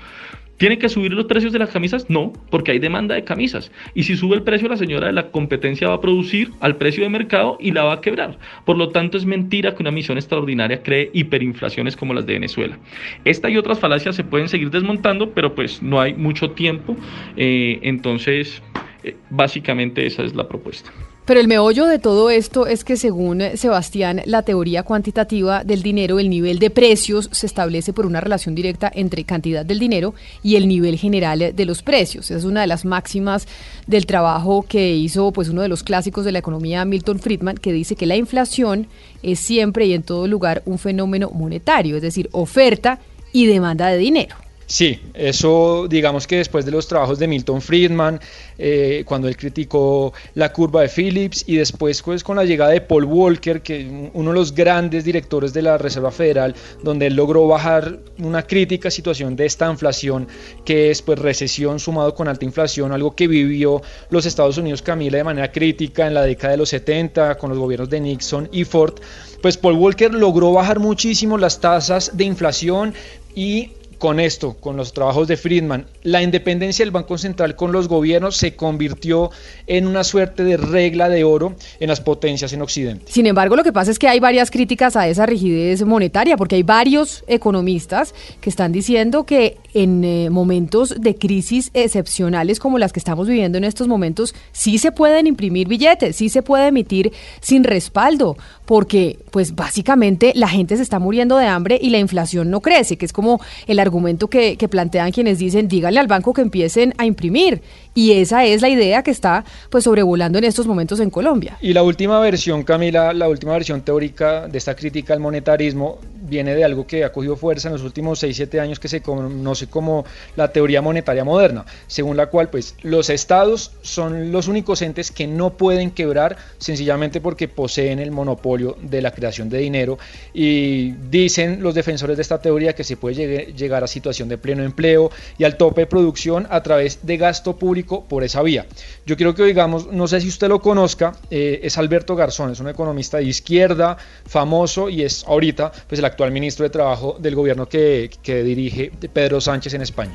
¿Tienen 0.57 0.79
que 0.79 0.87
subir 0.87 1.13
los 1.13 1.25
precios 1.25 1.51
de 1.51 1.59
las 1.59 1.69
camisas? 1.69 2.09
No, 2.09 2.31
porque 2.49 2.71
hay 2.71 2.79
demanda 2.79 3.15
de 3.15 3.23
camisas. 3.23 3.71
Y 3.95 4.03
si 4.03 4.15
sube 4.15 4.35
el 4.35 4.43
precio, 4.43 4.69
la 4.69 4.77
señora 4.77 5.07
de 5.07 5.13
la 5.13 5.31
competencia 5.31 5.87
va 5.87 5.95
a 5.95 6.01
producir 6.01 6.51
al 6.59 6.75
precio 6.75 7.03
de 7.03 7.09
mercado 7.09 7.57
y 7.59 7.71
la 7.71 7.83
va 7.83 7.93
a 7.93 8.01
quebrar. 8.01 8.37
Por 8.65 8.77
lo 8.77 8.89
tanto, 8.89 9.17
es 9.17 9.25
mentira 9.25 9.73
que 9.73 9.81
una 9.81 9.91
misión 9.91 10.17
extraordinaria 10.17 10.83
cree 10.83 11.09
hiperinflaciones 11.13 11.97
como 11.97 12.13
las 12.13 12.25
de 12.25 12.33
Venezuela. 12.33 12.77
Esta 13.25 13.49
y 13.49 13.57
otras 13.57 13.79
falacias 13.79 14.15
se 14.15 14.23
pueden 14.23 14.47
seguir 14.47 14.69
desmontando, 14.69 15.31
pero 15.31 15.55
pues 15.55 15.81
no 15.81 15.99
hay 15.99 16.13
mucho 16.13 16.51
tiempo. 16.51 16.95
Eh, 17.35 17.79
entonces, 17.81 18.61
eh, 19.03 19.15
básicamente 19.29 20.05
esa 20.05 20.23
es 20.23 20.35
la 20.35 20.47
propuesta. 20.47 20.91
Pero 21.25 21.39
el 21.39 21.47
meollo 21.47 21.85
de 21.85 21.99
todo 21.99 22.29
esto 22.29 22.67
es 22.67 22.83
que 22.83 22.97
según 22.97 23.41
Sebastián, 23.55 24.21
la 24.25 24.41
teoría 24.41 24.83
cuantitativa 24.83 25.63
del 25.63 25.81
dinero, 25.81 26.19
el 26.19 26.29
nivel 26.29 26.59
de 26.59 26.69
precios 26.69 27.29
se 27.31 27.45
establece 27.45 27.93
por 27.93 28.05
una 28.05 28.19
relación 28.19 28.55
directa 28.55 28.91
entre 28.93 29.23
cantidad 29.23 29.65
del 29.65 29.79
dinero 29.79 30.13
y 30.41 30.57
el 30.57 30.67
nivel 30.67 30.97
general 30.97 31.53
de 31.55 31.65
los 31.65 31.81
precios. 31.81 32.29
Es 32.29 32.43
una 32.43 32.61
de 32.61 32.67
las 32.67 32.83
máximas 32.83 33.47
del 33.87 34.05
trabajo 34.05 34.65
que 34.67 34.95
hizo 34.95 35.31
pues 35.31 35.47
uno 35.47 35.61
de 35.61 35.69
los 35.69 35.83
clásicos 35.83 36.25
de 36.25 36.33
la 36.33 36.39
economía, 36.39 36.83
Milton 36.83 37.19
Friedman, 37.19 37.57
que 37.57 37.71
dice 37.71 37.95
que 37.95 38.05
la 38.05 38.17
inflación 38.17 38.87
es 39.21 39.39
siempre 39.39 39.85
y 39.85 39.93
en 39.93 40.03
todo 40.03 40.27
lugar 40.27 40.61
un 40.65 40.77
fenómeno 40.77 41.29
monetario, 41.29 41.95
es 41.95 42.01
decir, 42.01 42.27
oferta 42.33 42.99
y 43.31 43.45
demanda 43.45 43.87
de 43.87 43.97
dinero. 43.97 44.42
Sí, 44.73 44.99
eso 45.13 45.85
digamos 45.87 46.25
que 46.25 46.37
después 46.37 46.65
de 46.65 46.71
los 46.71 46.87
trabajos 46.87 47.19
de 47.19 47.27
Milton 47.27 47.61
Friedman, 47.61 48.19
eh, 48.57 49.03
cuando 49.05 49.27
él 49.27 49.37
criticó 49.37 50.13
la 50.33 50.51
curva 50.51 50.81
de 50.81 50.89
Phillips 50.89 51.43
y 51.45 51.57
después 51.57 52.01
pues, 52.01 52.23
con 52.23 52.37
la 52.37 52.43
llegada 52.43 52.71
de 52.71 52.81
Paul 52.81 53.03
Walker, 53.03 53.61
que 53.61 54.09
uno 54.15 54.31
de 54.31 54.35
los 54.35 54.55
grandes 54.55 55.03
directores 55.05 55.53
de 55.53 55.61
la 55.61 55.77
Reserva 55.77 56.09
Federal, 56.09 56.55
donde 56.81 57.05
él 57.05 57.15
logró 57.15 57.47
bajar 57.47 57.99
una 58.17 58.47
crítica 58.47 58.89
situación 58.89 59.35
de 59.35 59.45
esta 59.45 59.69
inflación, 59.69 60.27
que 60.65 60.89
es 60.89 61.03
pues 61.03 61.19
recesión 61.19 61.79
sumado 61.79 62.15
con 62.15 62.27
alta 62.27 62.43
inflación, 62.43 62.91
algo 62.93 63.15
que 63.15 63.27
vivió 63.27 63.83
los 64.09 64.25
Estados 64.25 64.57
Unidos, 64.57 64.81
Camila, 64.81 65.19
de 65.19 65.23
manera 65.23 65.51
crítica 65.51 66.07
en 66.07 66.15
la 66.15 66.23
década 66.23 66.53
de 66.53 66.57
los 66.57 66.69
70 66.69 67.37
con 67.37 67.51
los 67.51 67.59
gobiernos 67.59 67.91
de 67.91 67.99
Nixon 67.99 68.49
y 68.51 68.63
Ford, 68.63 68.95
pues 69.39 69.55
Paul 69.55 69.75
Walker 69.75 70.11
logró 70.11 70.51
bajar 70.51 70.79
muchísimo 70.79 71.37
las 71.37 71.61
tasas 71.61 72.17
de 72.17 72.23
inflación 72.23 72.95
y 73.35 73.69
con 74.03 74.19
esto, 74.19 74.57
con 74.59 74.75
los 74.75 74.91
trabajos 74.91 75.29
de 75.29 75.37
Friedman, 75.37 75.85
la 76.01 76.21
independencia 76.21 76.83
del 76.83 76.91
Banco 76.91 77.17
Central 77.17 77.55
con 77.55 77.71
los 77.71 77.87
gobiernos 77.87 78.35
se 78.35 78.53
convirtió 78.53 79.31
en 79.65 79.87
una 79.87 80.03
suerte 80.03 80.43
de 80.43 80.57
regla 80.57 81.07
de 81.07 81.23
oro 81.23 81.55
en 81.79 81.87
las 81.87 82.01
potencias 82.01 82.51
en 82.51 82.61
Occidente. 82.61 83.05
Sin 83.07 83.27
embargo, 83.27 83.55
lo 83.55 83.63
que 83.63 83.71
pasa 83.71 83.91
es 83.91 83.99
que 83.99 84.09
hay 84.09 84.19
varias 84.19 84.51
críticas 84.51 84.97
a 84.97 85.07
esa 85.07 85.25
rigidez 85.25 85.85
monetaria, 85.85 86.35
porque 86.35 86.55
hay 86.55 86.63
varios 86.63 87.23
economistas 87.27 88.13
que 88.41 88.49
están 88.49 88.73
diciendo 88.73 89.25
que 89.25 89.57
en 89.73 90.03
eh, 90.03 90.29
momentos 90.29 90.95
de 90.99 91.15
crisis 91.15 91.71
excepcionales 91.73 92.59
como 92.59 92.79
las 92.79 92.91
que 92.91 92.99
estamos 92.99 93.29
viviendo 93.29 93.57
en 93.57 93.63
estos 93.63 93.87
momentos, 93.87 94.35
sí 94.51 94.79
se 94.79 94.91
pueden 94.91 95.27
imprimir 95.27 95.69
billetes, 95.69 96.17
sí 96.17 96.27
se 96.27 96.43
puede 96.43 96.67
emitir 96.67 97.13
sin 97.39 97.63
respaldo, 97.63 98.35
porque 98.65 99.17
pues 99.31 99.55
básicamente 99.55 100.33
la 100.35 100.49
gente 100.49 100.75
se 100.75 100.83
está 100.83 100.99
muriendo 100.99 101.37
de 101.37 101.47
hambre 101.47 101.79
y 101.81 101.89
la 101.89 101.99
inflación 101.99 102.51
no 102.51 102.59
crece, 102.59 102.97
que 102.97 103.05
es 103.05 103.13
como 103.13 103.39
el 103.65 103.79
argumento 103.79 103.92
argumento 103.93 104.27
que, 104.27 104.57
plantean 104.69 105.11
quienes 105.11 105.37
dicen, 105.37 105.67
díganle 105.67 105.99
al 105.99 106.07
banco 106.07 106.33
que 106.33 106.41
empiecen 106.41 106.93
a 106.97 107.05
imprimir. 107.05 107.61
Y 107.93 108.13
esa 108.13 108.43
es 108.43 108.61
la 108.61 108.69
idea 108.69 109.03
que 109.03 109.11
está 109.11 109.45
pues 109.69 109.83
sobrevolando 109.83 110.39
en 110.39 110.45
estos 110.45 110.65
momentos 110.65 110.99
en 110.99 111.11
Colombia. 111.11 111.57
Y 111.61 111.73
la 111.73 111.83
última 111.83 112.19
versión, 112.19 112.63
Camila, 112.63 113.13
la 113.13 113.29
última 113.29 113.53
versión 113.53 113.81
teórica 113.81 114.47
de 114.47 114.57
esta 114.57 114.75
crítica 114.75 115.13
al 115.13 115.19
monetarismo 115.19 115.99
viene 116.27 116.55
de 116.55 116.63
algo 116.63 116.87
que 116.87 117.03
ha 117.03 117.11
cogido 117.11 117.35
fuerza 117.35 117.67
en 117.67 117.73
los 117.73 117.83
últimos 117.83 118.23
6-7 118.23 118.59
años 118.59 118.79
que 118.79 118.87
se 118.87 119.01
conoce 119.01 119.67
como 119.67 120.05
la 120.35 120.51
teoría 120.51 120.81
monetaria 120.81 121.23
moderna, 121.23 121.65
según 121.85 122.17
la 122.17 122.27
cual 122.27 122.49
pues 122.49 122.75
los 122.81 123.09
estados 123.11 123.73
son 123.81 124.31
los 124.31 124.47
únicos 124.47 124.81
entes 124.81 125.11
que 125.11 125.27
no 125.27 125.51
pueden 125.51 125.91
quebrar 125.91 126.37
sencillamente 126.57 127.21
porque 127.21 127.47
poseen 127.47 127.99
el 127.99 128.11
monopolio 128.11 128.77
de 128.81 129.01
la 129.01 129.11
creación 129.11 129.49
de 129.49 129.59
dinero 129.59 129.99
y 130.33 130.91
dicen 131.11 131.61
los 131.61 131.75
defensores 131.75 132.17
de 132.17 132.21
esta 132.23 132.41
teoría 132.41 132.73
que 132.73 132.83
se 132.83 132.97
puede 132.97 133.53
llegar 133.53 133.82
a 133.83 133.87
situación 133.87 134.29
de 134.29 134.37
pleno 134.37 134.63
empleo 134.63 135.11
y 135.37 135.43
al 135.43 135.57
tope 135.57 135.81
de 135.81 135.87
producción 135.87 136.47
a 136.49 136.63
través 136.63 137.05
de 137.05 137.17
gasto 137.17 137.57
público 137.57 138.05
por 138.05 138.23
esa 138.23 138.41
vía. 138.41 138.65
Yo 139.05 139.17
quiero 139.17 139.35
que 139.35 139.43
oigamos, 139.43 139.91
no 139.91 140.07
sé 140.07 140.21
si 140.21 140.27
usted 140.27 140.47
lo 140.47 140.59
conozca, 140.59 141.13
eh, 141.29 141.61
es 141.63 141.77
Alberto 141.77 142.15
Garzón, 142.15 142.51
es 142.51 142.59
un 142.59 142.69
economista 142.69 143.17
de 143.17 143.25
izquierda, 143.25 143.97
famoso 144.25 144.89
y 144.89 145.03
es 145.03 145.23
ahorita 145.25 145.71
pues 145.87 145.99
el 145.99 146.05
actual 146.05 146.31
ministro 146.31 146.63
de 146.63 146.69
Trabajo 146.69 147.17
del 147.19 147.35
gobierno 147.35 147.67
que, 147.67 148.09
que 148.21 148.43
dirige 148.43 148.91
Pedro 149.13 149.41
Sánchez 149.41 149.73
en 149.73 149.81
España. 149.81 150.13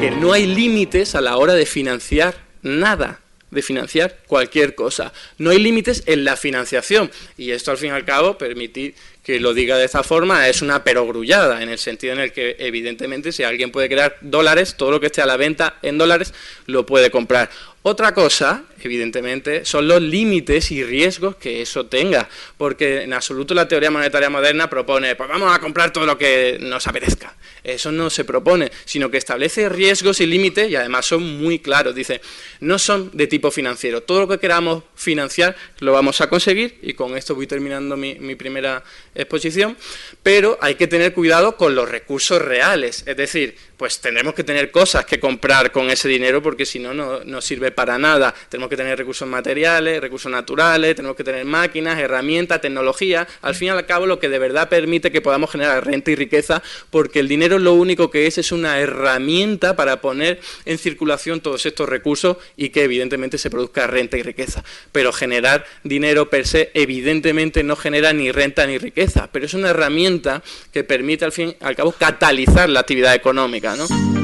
Que 0.00 0.10
no 0.10 0.32
hay 0.32 0.46
límites 0.46 1.14
a 1.14 1.20
la 1.20 1.36
hora 1.36 1.54
de 1.54 1.66
financiar 1.66 2.34
nada 2.62 3.20
de 3.54 3.62
financiar 3.62 4.18
cualquier 4.26 4.74
cosa. 4.74 5.12
No 5.38 5.50
hay 5.50 5.58
límites 5.58 6.02
en 6.06 6.24
la 6.24 6.36
financiación 6.36 7.10
y 7.38 7.52
esto 7.52 7.70
al 7.70 7.78
fin 7.78 7.90
y 7.90 7.92
al 7.92 8.04
cabo 8.04 8.36
permitir 8.36 8.94
que 9.24 9.40
lo 9.40 9.54
diga 9.54 9.78
de 9.78 9.86
esta 9.86 10.02
forma 10.02 10.48
es 10.48 10.60
una 10.60 10.84
perogrullada, 10.84 11.62
en 11.62 11.70
el 11.70 11.78
sentido 11.78 12.12
en 12.12 12.20
el 12.20 12.32
que 12.32 12.56
evidentemente 12.58 13.32
si 13.32 13.42
alguien 13.42 13.72
puede 13.72 13.88
crear 13.88 14.16
dólares, 14.20 14.76
todo 14.76 14.90
lo 14.90 15.00
que 15.00 15.06
esté 15.06 15.22
a 15.22 15.26
la 15.26 15.38
venta 15.38 15.78
en 15.82 15.96
dólares 15.96 16.34
lo 16.66 16.84
puede 16.84 17.10
comprar. 17.10 17.48
Otra 17.86 18.14
cosa, 18.14 18.64
evidentemente, 18.80 19.66
son 19.66 19.86
los 19.86 20.00
límites 20.00 20.70
y 20.70 20.82
riesgos 20.82 21.36
que 21.36 21.60
eso 21.60 21.84
tenga, 21.84 22.30
porque 22.56 23.02
en 23.02 23.12
absoluto 23.12 23.52
la 23.52 23.68
teoría 23.68 23.90
monetaria 23.90 24.30
moderna 24.30 24.70
propone, 24.70 25.14
pues 25.16 25.28
vamos 25.28 25.54
a 25.54 25.58
comprar 25.58 25.92
todo 25.92 26.06
lo 26.06 26.16
que 26.16 26.56
nos 26.62 26.86
apetezca. 26.86 27.34
Eso 27.62 27.92
no 27.92 28.08
se 28.08 28.24
propone, 28.24 28.72
sino 28.86 29.10
que 29.10 29.18
establece 29.18 29.68
riesgos 29.68 30.22
y 30.22 30.26
límites 30.26 30.70
y 30.70 30.76
además 30.76 31.04
son 31.04 31.42
muy 31.42 31.58
claros. 31.58 31.94
Dice, 31.94 32.22
no 32.60 32.78
son 32.78 33.10
de 33.12 33.26
tipo 33.26 33.50
financiero. 33.50 34.02
Todo 34.02 34.20
lo 34.20 34.28
que 34.28 34.38
queramos 34.38 34.84
financiar 34.94 35.54
lo 35.80 35.92
vamos 35.92 36.22
a 36.22 36.30
conseguir 36.30 36.78
y 36.80 36.94
con 36.94 37.18
esto 37.18 37.34
voy 37.34 37.46
terminando 37.46 37.98
mi, 37.98 38.14
mi 38.14 38.34
primera 38.34 38.82
exposición, 39.14 39.76
pero 40.22 40.58
hay 40.60 40.74
que 40.74 40.86
tener 40.86 41.12
cuidado 41.12 41.56
con 41.56 41.74
los 41.74 41.88
recursos 41.88 42.40
reales, 42.40 43.04
es 43.06 43.16
decir, 43.16 43.56
pues 43.76 44.00
tendremos 44.00 44.34
que 44.34 44.44
tener 44.44 44.70
cosas 44.70 45.04
que 45.04 45.18
comprar 45.18 45.72
con 45.72 45.90
ese 45.90 46.08
dinero 46.08 46.42
porque 46.42 46.64
si 46.64 46.78
no, 46.78 46.94
no 46.94 47.40
sirve 47.40 47.72
para 47.72 47.98
nada. 47.98 48.34
Tenemos 48.48 48.70
que 48.70 48.76
tener 48.76 48.96
recursos 48.96 49.28
materiales, 49.28 50.00
recursos 50.00 50.30
naturales, 50.30 50.94
tenemos 50.94 51.16
que 51.16 51.24
tener 51.24 51.44
máquinas, 51.44 51.98
herramientas, 51.98 52.60
tecnología, 52.60 53.26
al 53.42 53.54
fin 53.54 53.68
y 53.68 53.70
al 53.72 53.86
cabo 53.86 54.06
lo 54.06 54.18
que 54.18 54.28
de 54.28 54.38
verdad 54.38 54.68
permite 54.68 55.10
que 55.10 55.20
podamos 55.20 55.50
generar 55.50 55.84
renta 55.84 56.10
y 56.10 56.14
riqueza, 56.14 56.62
porque 56.90 57.20
el 57.20 57.28
dinero 57.28 57.58
lo 57.58 57.74
único 57.74 58.10
que 58.10 58.26
es 58.26 58.38
es 58.38 58.52
una 58.52 58.78
herramienta 58.78 59.76
para 59.76 60.00
poner 60.00 60.40
en 60.64 60.78
circulación 60.78 61.40
todos 61.40 61.66
estos 61.66 61.88
recursos 61.88 62.36
y 62.56 62.70
que 62.70 62.84
evidentemente 62.84 63.38
se 63.38 63.50
produzca 63.50 63.86
renta 63.86 64.16
y 64.16 64.22
riqueza. 64.22 64.64
Pero 64.92 65.12
generar 65.12 65.66
dinero 65.82 66.30
per 66.30 66.46
se 66.46 66.70
evidentemente 66.74 67.62
no 67.62 67.76
genera 67.76 68.12
ni 68.12 68.30
renta 68.30 68.66
ni 68.66 68.78
riqueza, 68.78 69.03
pero 69.32 69.46
es 69.46 69.54
una 69.54 69.70
herramienta 69.70 70.42
que 70.72 70.84
permite 70.84 71.24
al 71.24 71.32
fin 71.32 71.50
y 71.60 71.64
al 71.64 71.76
cabo 71.76 71.92
catalizar 71.92 72.68
la 72.68 72.80
actividad 72.80 73.14
económica, 73.14 73.76
¿no? 73.76 74.23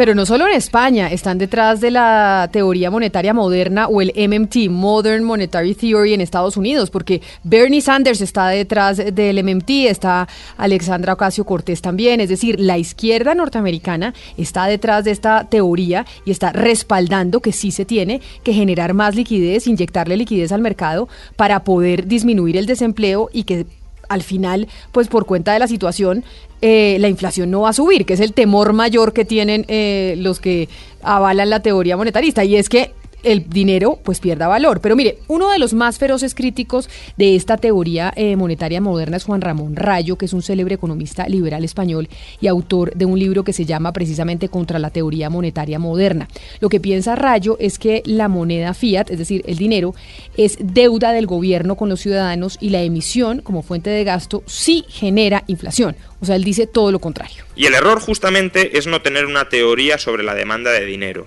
Pero 0.00 0.14
no 0.14 0.24
solo 0.24 0.48
en 0.48 0.54
España, 0.54 1.08
están 1.08 1.36
detrás 1.36 1.78
de 1.82 1.90
la 1.90 2.48
teoría 2.50 2.90
monetaria 2.90 3.34
moderna 3.34 3.86
o 3.86 4.00
el 4.00 4.14
MMT, 4.16 4.70
Modern 4.70 5.22
Monetary 5.24 5.74
Theory 5.74 6.14
en 6.14 6.22
Estados 6.22 6.56
Unidos, 6.56 6.88
porque 6.88 7.20
Bernie 7.44 7.82
Sanders 7.82 8.22
está 8.22 8.48
detrás 8.48 8.96
del 8.96 9.44
MMT, 9.44 9.68
está 9.90 10.26
Alexandra 10.56 11.12
Ocasio 11.12 11.44
Cortés 11.44 11.82
también, 11.82 12.22
es 12.22 12.30
decir, 12.30 12.58
la 12.58 12.78
izquierda 12.78 13.34
norteamericana 13.34 14.14
está 14.38 14.64
detrás 14.64 15.04
de 15.04 15.10
esta 15.10 15.44
teoría 15.44 16.06
y 16.24 16.30
está 16.30 16.50
respaldando 16.50 17.40
que 17.40 17.52
sí 17.52 17.70
se 17.70 17.84
tiene 17.84 18.22
que 18.42 18.54
generar 18.54 18.94
más 18.94 19.14
liquidez, 19.14 19.66
inyectarle 19.66 20.16
liquidez 20.16 20.50
al 20.50 20.62
mercado 20.62 21.10
para 21.36 21.62
poder 21.62 22.06
disminuir 22.06 22.56
el 22.56 22.64
desempleo 22.64 23.28
y 23.34 23.42
que 23.42 23.66
al 24.10 24.22
final, 24.22 24.68
pues 24.92 25.08
por 25.08 25.24
cuenta 25.24 25.52
de 25.52 25.60
la 25.60 25.68
situación, 25.68 26.24
eh, 26.60 26.98
la 27.00 27.08
inflación 27.08 27.50
no 27.50 27.62
va 27.62 27.70
a 27.70 27.72
subir, 27.72 28.04
que 28.04 28.14
es 28.14 28.20
el 28.20 28.34
temor 28.34 28.74
mayor 28.74 29.12
que 29.14 29.24
tienen 29.24 29.64
eh, 29.68 30.16
los 30.18 30.40
que 30.40 30.68
avalan 31.02 31.48
la 31.48 31.60
teoría 31.60 31.96
monetarista. 31.96 32.44
Y 32.44 32.56
es 32.56 32.68
que 32.68 32.92
el 33.22 33.48
dinero 33.48 33.98
pues 34.02 34.20
pierda 34.20 34.48
valor. 34.48 34.80
Pero 34.80 34.96
mire, 34.96 35.18
uno 35.28 35.50
de 35.50 35.58
los 35.58 35.74
más 35.74 35.98
feroces 35.98 36.34
críticos 36.34 36.88
de 37.16 37.36
esta 37.36 37.56
teoría 37.56 38.12
eh, 38.16 38.36
monetaria 38.36 38.80
moderna 38.80 39.16
es 39.16 39.24
Juan 39.24 39.40
Ramón 39.40 39.76
Rayo, 39.76 40.16
que 40.16 40.26
es 40.26 40.32
un 40.32 40.42
célebre 40.42 40.74
economista 40.74 41.28
liberal 41.28 41.64
español 41.64 42.08
y 42.40 42.46
autor 42.46 42.94
de 42.94 43.04
un 43.04 43.18
libro 43.18 43.44
que 43.44 43.52
se 43.52 43.64
llama 43.64 43.92
precisamente 43.92 44.48
Contra 44.48 44.78
la 44.78 44.90
teoría 44.90 45.30
monetaria 45.30 45.78
moderna. 45.78 46.28
Lo 46.60 46.68
que 46.68 46.80
piensa 46.80 47.16
Rayo 47.16 47.56
es 47.60 47.78
que 47.78 48.02
la 48.04 48.28
moneda 48.28 48.74
fiat, 48.74 49.10
es 49.10 49.18
decir, 49.18 49.42
el 49.46 49.56
dinero, 49.56 49.94
es 50.36 50.56
deuda 50.60 51.12
del 51.12 51.26
gobierno 51.26 51.76
con 51.76 51.88
los 51.88 52.00
ciudadanos 52.00 52.58
y 52.60 52.70
la 52.70 52.82
emisión 52.82 53.40
como 53.42 53.62
fuente 53.62 53.90
de 53.90 54.04
gasto 54.04 54.42
sí 54.46 54.84
genera 54.88 55.44
inflación. 55.46 55.96
O 56.20 56.26
sea, 56.26 56.36
él 56.36 56.44
dice 56.44 56.66
todo 56.66 56.92
lo 56.92 56.98
contrario. 56.98 57.44
Y 57.56 57.66
el 57.66 57.74
error 57.74 58.00
justamente 58.00 58.78
es 58.78 58.86
no 58.86 59.02
tener 59.02 59.26
una 59.26 59.48
teoría 59.48 59.98
sobre 59.98 60.22
la 60.22 60.34
demanda 60.34 60.70
de 60.70 60.84
dinero. 60.84 61.26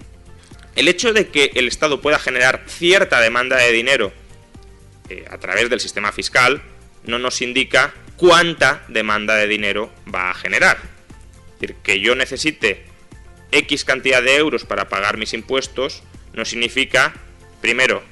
El 0.75 0.87
hecho 0.87 1.13
de 1.13 1.27
que 1.29 1.51
el 1.55 1.67
Estado 1.67 2.01
pueda 2.01 2.19
generar 2.19 2.63
cierta 2.67 3.19
demanda 3.21 3.57
de 3.57 3.71
dinero 3.71 4.11
eh, 5.09 5.25
a 5.29 5.37
través 5.37 5.69
del 5.69 5.79
sistema 5.79 6.11
fiscal 6.11 6.61
no 7.05 7.19
nos 7.19 7.41
indica 7.41 7.93
cuánta 8.17 8.83
demanda 8.87 9.35
de 9.35 9.47
dinero 9.47 9.91
va 10.13 10.31
a 10.31 10.33
generar. 10.33 10.77
Es 10.77 11.59
decir, 11.59 11.75
que 11.83 11.99
yo 11.99 12.15
necesite 12.15 12.85
X 13.51 13.85
cantidad 13.85 14.23
de 14.23 14.35
euros 14.35 14.65
para 14.65 14.89
pagar 14.89 15.17
mis 15.17 15.33
impuestos 15.33 16.03
no 16.33 16.45
significa, 16.45 17.13
primero, 17.61 18.03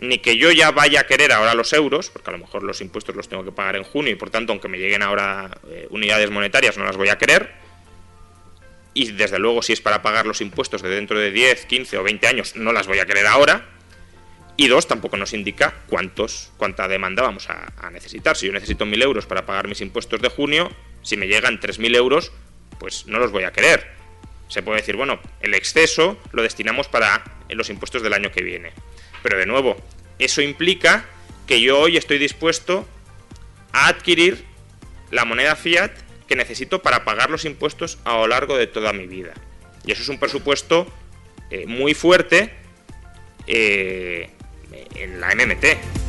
ni 0.00 0.18
que 0.18 0.36
yo 0.36 0.50
ya 0.50 0.70
vaya 0.70 1.00
a 1.00 1.06
querer 1.06 1.32
ahora 1.32 1.54
los 1.54 1.72
euros, 1.72 2.10
porque 2.10 2.30
a 2.30 2.32
lo 2.32 2.38
mejor 2.38 2.62
los 2.62 2.80
impuestos 2.80 3.14
los 3.14 3.28
tengo 3.28 3.44
que 3.44 3.52
pagar 3.52 3.76
en 3.76 3.84
junio 3.84 4.12
y 4.12 4.16
por 4.16 4.30
tanto, 4.30 4.52
aunque 4.52 4.68
me 4.68 4.78
lleguen 4.78 5.02
ahora 5.02 5.50
eh, 5.68 5.86
unidades 5.90 6.30
monetarias, 6.30 6.76
no 6.76 6.84
las 6.84 6.96
voy 6.96 7.08
a 7.08 7.18
querer. 7.18 7.59
Y 8.92 9.12
desde 9.12 9.38
luego, 9.38 9.62
si 9.62 9.72
es 9.72 9.80
para 9.80 10.02
pagar 10.02 10.26
los 10.26 10.40
impuestos 10.40 10.82
de 10.82 10.88
dentro 10.88 11.18
de 11.18 11.30
10, 11.30 11.66
15 11.66 11.98
o 11.98 12.02
20 12.02 12.26
años, 12.26 12.56
no 12.56 12.72
las 12.72 12.86
voy 12.86 12.98
a 12.98 13.06
querer 13.06 13.26
ahora. 13.26 13.68
Y 14.56 14.68
dos, 14.68 14.86
tampoco 14.86 15.16
nos 15.16 15.32
indica 15.32 15.74
cuántos, 15.86 16.52
cuánta 16.56 16.86
demanda 16.88 17.22
vamos 17.22 17.48
a, 17.48 17.72
a 17.78 17.90
necesitar. 17.90 18.36
Si 18.36 18.46
yo 18.46 18.52
necesito 18.52 18.84
1.000 18.84 19.02
euros 19.02 19.26
para 19.26 19.46
pagar 19.46 19.68
mis 19.68 19.80
impuestos 19.80 20.20
de 20.20 20.28
junio, 20.28 20.70
si 21.02 21.16
me 21.16 21.28
llegan 21.28 21.60
3.000 21.60 21.96
euros, 21.96 22.32
pues 22.78 23.06
no 23.06 23.18
los 23.18 23.30
voy 23.30 23.44
a 23.44 23.52
querer. 23.52 23.86
Se 24.48 24.62
puede 24.62 24.80
decir, 24.80 24.96
bueno, 24.96 25.20
el 25.40 25.54
exceso 25.54 26.18
lo 26.32 26.42
destinamos 26.42 26.88
para 26.88 27.22
los 27.48 27.70
impuestos 27.70 28.02
del 28.02 28.12
año 28.12 28.32
que 28.32 28.42
viene. 28.42 28.72
Pero 29.22 29.38
de 29.38 29.46
nuevo, 29.46 29.76
eso 30.18 30.42
implica 30.42 31.06
que 31.46 31.60
yo 31.60 31.78
hoy 31.78 31.96
estoy 31.96 32.18
dispuesto 32.18 32.86
a 33.72 33.88
adquirir 33.88 34.44
la 35.10 35.24
moneda 35.24 35.56
fiat 35.56 35.92
que 36.30 36.36
necesito 36.36 36.80
para 36.80 37.04
pagar 37.04 37.28
los 37.28 37.44
impuestos 37.44 37.98
a 38.04 38.12
lo 38.12 38.28
largo 38.28 38.56
de 38.56 38.68
toda 38.68 38.92
mi 38.92 39.08
vida. 39.08 39.34
Y 39.84 39.90
eso 39.90 40.02
es 40.02 40.08
un 40.08 40.20
presupuesto 40.20 40.86
eh, 41.50 41.66
muy 41.66 41.92
fuerte 41.92 42.54
eh, 43.48 44.30
en 44.94 45.20
la 45.20 45.34
MMT. 45.34 45.99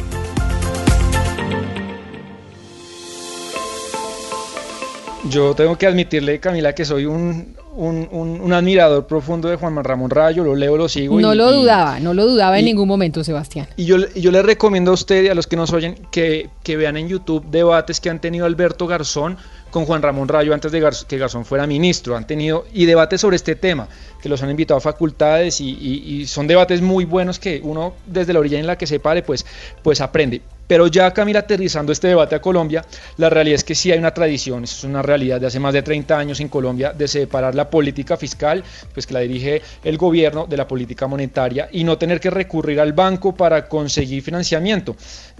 Yo 5.29 5.53
tengo 5.53 5.77
que 5.77 5.85
admitirle, 5.85 6.39
Camila, 6.39 6.73
que 6.73 6.83
soy 6.83 7.05
un, 7.05 7.55
un, 7.75 8.07
un, 8.11 8.53
admirador 8.53 9.05
profundo 9.05 9.49
de 9.49 9.55
Juan 9.55 9.83
Ramón 9.83 10.09
Rayo, 10.09 10.43
lo 10.43 10.55
leo, 10.55 10.77
lo 10.77 10.89
sigo. 10.89 11.21
No 11.21 11.35
lo 11.35 11.51
dudaba, 11.51 11.99
no 11.99 12.13
lo 12.13 12.25
dudaba 12.25 12.57
en 12.57 12.65
ningún 12.65 12.87
momento, 12.87 13.23
Sebastián. 13.23 13.67
Y 13.77 13.85
yo, 13.85 13.97
yo 14.15 14.31
le 14.31 14.41
recomiendo 14.41 14.91
a 14.91 14.93
usted 14.95 15.23
y 15.23 15.27
a 15.27 15.35
los 15.35 15.45
que 15.45 15.55
nos 15.55 15.71
oyen 15.73 15.95
que, 16.11 16.49
que 16.63 16.75
vean 16.75 16.97
en 16.97 17.07
YouTube 17.07 17.45
debates 17.51 18.01
que 18.01 18.09
han 18.09 18.19
tenido 18.19 18.45
Alberto 18.45 18.87
Garzón 18.87 19.37
con 19.71 19.85
Juan 19.85 20.01
Ramón 20.01 20.27
Rayo 20.27 20.53
antes 20.53 20.71
de 20.71 20.87
que 21.07 21.17
Garzón 21.17 21.45
fuera 21.45 21.65
ministro. 21.65 22.15
Han 22.15 22.27
tenido 22.27 22.65
y 22.73 22.85
debates 22.85 23.21
sobre 23.21 23.37
este 23.37 23.55
tema, 23.55 23.87
que 24.21 24.29
los 24.29 24.43
han 24.43 24.49
invitado 24.49 24.77
a 24.77 24.81
facultades 24.81 25.61
y, 25.61 26.25
son 26.27 26.47
debates 26.47 26.81
muy 26.81 27.05
buenos 27.05 27.39
que 27.39 27.61
uno 27.63 27.93
desde 28.05 28.33
la 28.33 28.39
orilla 28.39 28.59
en 28.59 28.67
la 28.67 28.77
que 28.77 28.85
se 28.85 28.99
pare 28.99 29.23
pues, 29.23 29.45
pues 29.81 30.01
aprende. 30.01 30.41
Pero 30.71 30.87
ya 30.87 31.11
Camila 31.11 31.39
aterrizando 31.39 31.91
este 31.91 32.07
debate 32.07 32.35
a 32.35 32.39
Colombia, 32.39 32.85
la 33.17 33.29
realidad 33.29 33.55
es 33.55 33.65
que 33.65 33.75
sí 33.75 33.91
hay 33.91 33.99
una 33.99 34.13
tradición, 34.13 34.63
es 34.63 34.85
una 34.85 35.01
realidad 35.01 35.41
de 35.41 35.47
hace 35.47 35.59
más 35.59 35.73
de 35.73 35.81
30 35.81 36.17
años 36.17 36.39
en 36.39 36.47
Colombia, 36.47 36.93
de 36.93 37.09
separar 37.09 37.55
la 37.55 37.69
política 37.69 38.15
fiscal, 38.15 38.63
pues 38.93 39.05
que 39.05 39.13
la 39.13 39.19
dirige 39.19 39.61
el 39.83 39.97
gobierno, 39.97 40.45
de 40.45 40.55
la 40.55 40.69
política 40.69 41.07
monetaria 41.07 41.67
y 41.73 41.83
no 41.83 41.97
tener 41.97 42.21
que 42.21 42.29
recurrir 42.29 42.79
al 42.79 42.93
banco 42.93 43.35
para 43.35 43.67
conseguir 43.67 44.23
financiamiento. 44.23 44.95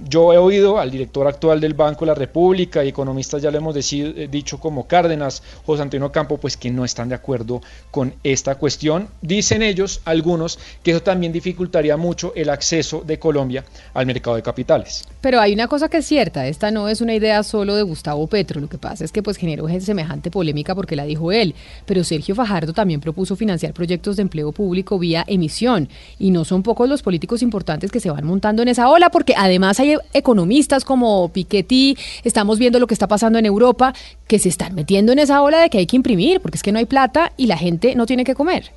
Yo 0.05 0.33
he 0.33 0.37
oído 0.37 0.77
al 0.79 0.91
director 0.91 1.25
actual 1.25 1.61
del 1.61 1.75
Banco 1.75 2.01
de 2.01 2.07
la 2.07 2.15
República 2.15 2.83
y 2.83 2.89
economistas 2.89 3.41
ya 3.41 3.51
lo 3.51 3.57
hemos 3.57 3.73
decido, 3.73 4.11
dicho 4.11 4.59
como 4.59 4.85
Cárdenas, 4.85 5.43
José 5.65 5.83
Antonio 5.83 6.11
Campo, 6.11 6.39
pues 6.39 6.57
que 6.57 6.71
no 6.71 6.83
están 6.83 7.07
de 7.07 7.15
acuerdo 7.15 7.61
con 7.89 8.13
esta 8.25 8.55
cuestión. 8.55 9.07
Dicen 9.21 9.61
ellos, 9.61 10.01
algunos, 10.03 10.59
que 10.83 10.91
eso 10.91 11.01
también 11.01 11.31
dificultaría 11.31 11.95
mucho 11.95 12.33
el 12.35 12.49
acceso 12.49 13.01
de 13.07 13.17
Colombia 13.17 13.63
al 13.93 14.05
mercado 14.05 14.35
de 14.35 14.43
capitales. 14.43 15.05
Pero 15.21 15.39
hay 15.39 15.53
una 15.53 15.67
cosa 15.67 15.87
que 15.87 15.97
es 15.97 16.05
cierta, 16.07 16.47
esta 16.47 16.71
no 16.71 16.89
es 16.89 16.99
una 16.99 17.13
idea 17.13 17.43
solo 17.43 17.75
de 17.75 17.83
Gustavo 17.83 18.25
Petro, 18.25 18.59
lo 18.59 18.67
que 18.67 18.79
pasa 18.79 19.05
es 19.05 19.11
que 19.11 19.21
pues 19.21 19.37
generó 19.37 19.67
semejante 19.79 20.31
polémica 20.31 20.73
porque 20.73 20.95
la 20.95 21.05
dijo 21.05 21.31
él, 21.31 21.53
pero 21.85 22.03
Sergio 22.03 22.33
Fajardo 22.33 22.73
también 22.73 22.99
propuso 22.99 23.35
financiar 23.35 23.73
proyectos 23.73 24.15
de 24.15 24.23
empleo 24.23 24.51
público 24.51 24.97
vía 24.97 25.23
emisión 25.27 25.89
y 26.17 26.31
no 26.31 26.43
son 26.43 26.63
pocos 26.63 26.89
los 26.89 27.03
políticos 27.03 27.43
importantes 27.43 27.91
que 27.91 27.99
se 27.99 28.09
van 28.09 28.25
montando 28.25 28.63
en 28.63 28.67
esa 28.67 28.89
ola 28.89 29.11
porque 29.11 29.35
además 29.37 29.79
hay 29.79 29.95
economistas 30.13 30.83
como 30.83 31.29
Piketty, 31.29 31.95
estamos 32.23 32.57
viendo 32.57 32.79
lo 32.79 32.87
que 32.87 32.95
está 32.95 33.07
pasando 33.07 33.37
en 33.37 33.45
Europa, 33.45 33.93
que 34.27 34.39
se 34.39 34.49
están 34.49 34.73
metiendo 34.73 35.11
en 35.11 35.19
esa 35.19 35.43
ola 35.43 35.59
de 35.59 35.69
que 35.69 35.77
hay 35.77 35.85
que 35.85 35.97
imprimir 35.97 36.41
porque 36.41 36.57
es 36.57 36.63
que 36.63 36.71
no 36.71 36.79
hay 36.79 36.85
plata 36.85 37.31
y 37.37 37.45
la 37.45 37.57
gente 37.57 37.93
no 37.95 38.07
tiene 38.07 38.23
que 38.23 38.33
comer. 38.33 38.71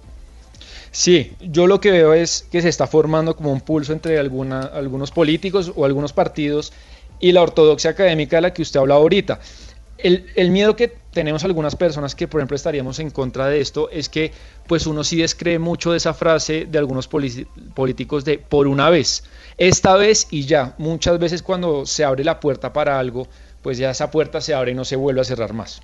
Sí, 0.95 1.33
yo 1.41 1.67
lo 1.67 1.81
que 1.81 1.91
veo 1.91 2.15
es 2.15 2.47
que 2.53 2.63
se 2.63 2.69
está 2.69 2.87
formando 2.87 3.35
como 3.35 3.51
un 3.51 3.61
pulso 3.61 3.93
entre 3.93 4.17
algunos 4.17 5.11
políticos 5.11 5.73
o 5.75 5.85
algunos 5.85 6.13
partidos 6.13 6.73
y 7.19 7.33
la 7.33 7.43
ortodoxia 7.43 7.91
académica 7.91 8.37
de 8.37 8.43
la 8.43 8.55
que 8.55 8.63
usted 8.63 8.79
habla 8.79 8.95
ahorita. 8.95 9.41
El, 9.99 10.27
el, 10.37 10.53
miedo 10.53 10.77
que 10.77 10.97
tenemos 11.13 11.43
algunas 11.43 11.75
personas 11.75 12.15
que, 12.15 12.29
por 12.29 12.39
ejemplo, 12.39 12.55
estaríamos 12.55 13.01
en 13.01 13.11
contra 13.11 13.49
de 13.49 13.61
esto 13.61 13.91
es 13.91 14.09
que, 14.09 14.31
pues, 14.69 14.87
uno 14.87 15.03
sí 15.03 15.17
descree 15.17 15.59
mucho 15.59 15.91
de 15.91 15.97
esa 15.97 16.15
frase 16.15 16.65
de 16.71 16.79
algunos 16.79 17.09
políticos 17.09 18.25
de 18.25 18.39
por 18.39 18.69
una 18.69 18.89
vez, 18.89 19.25
esta 19.59 19.97
vez 19.97 20.29
y 20.31 20.47
ya. 20.47 20.77
Muchas 20.79 21.19
veces 21.19 21.43
cuando 21.43 21.87
se 21.87 22.05
abre 22.05 22.23
la 22.23 22.39
puerta 22.39 22.73
para 22.73 23.01
algo, 23.01 23.27
pues 23.63 23.79
ya 23.79 23.91
esa 23.91 24.13
puerta 24.13 24.41
se 24.41 24.55
abre 24.55 24.71
y 24.71 24.75
no 24.77 24.85
se 24.85 24.95
vuelve 24.95 25.23
a 25.23 25.25
cerrar 25.25 25.55
más. 25.55 25.81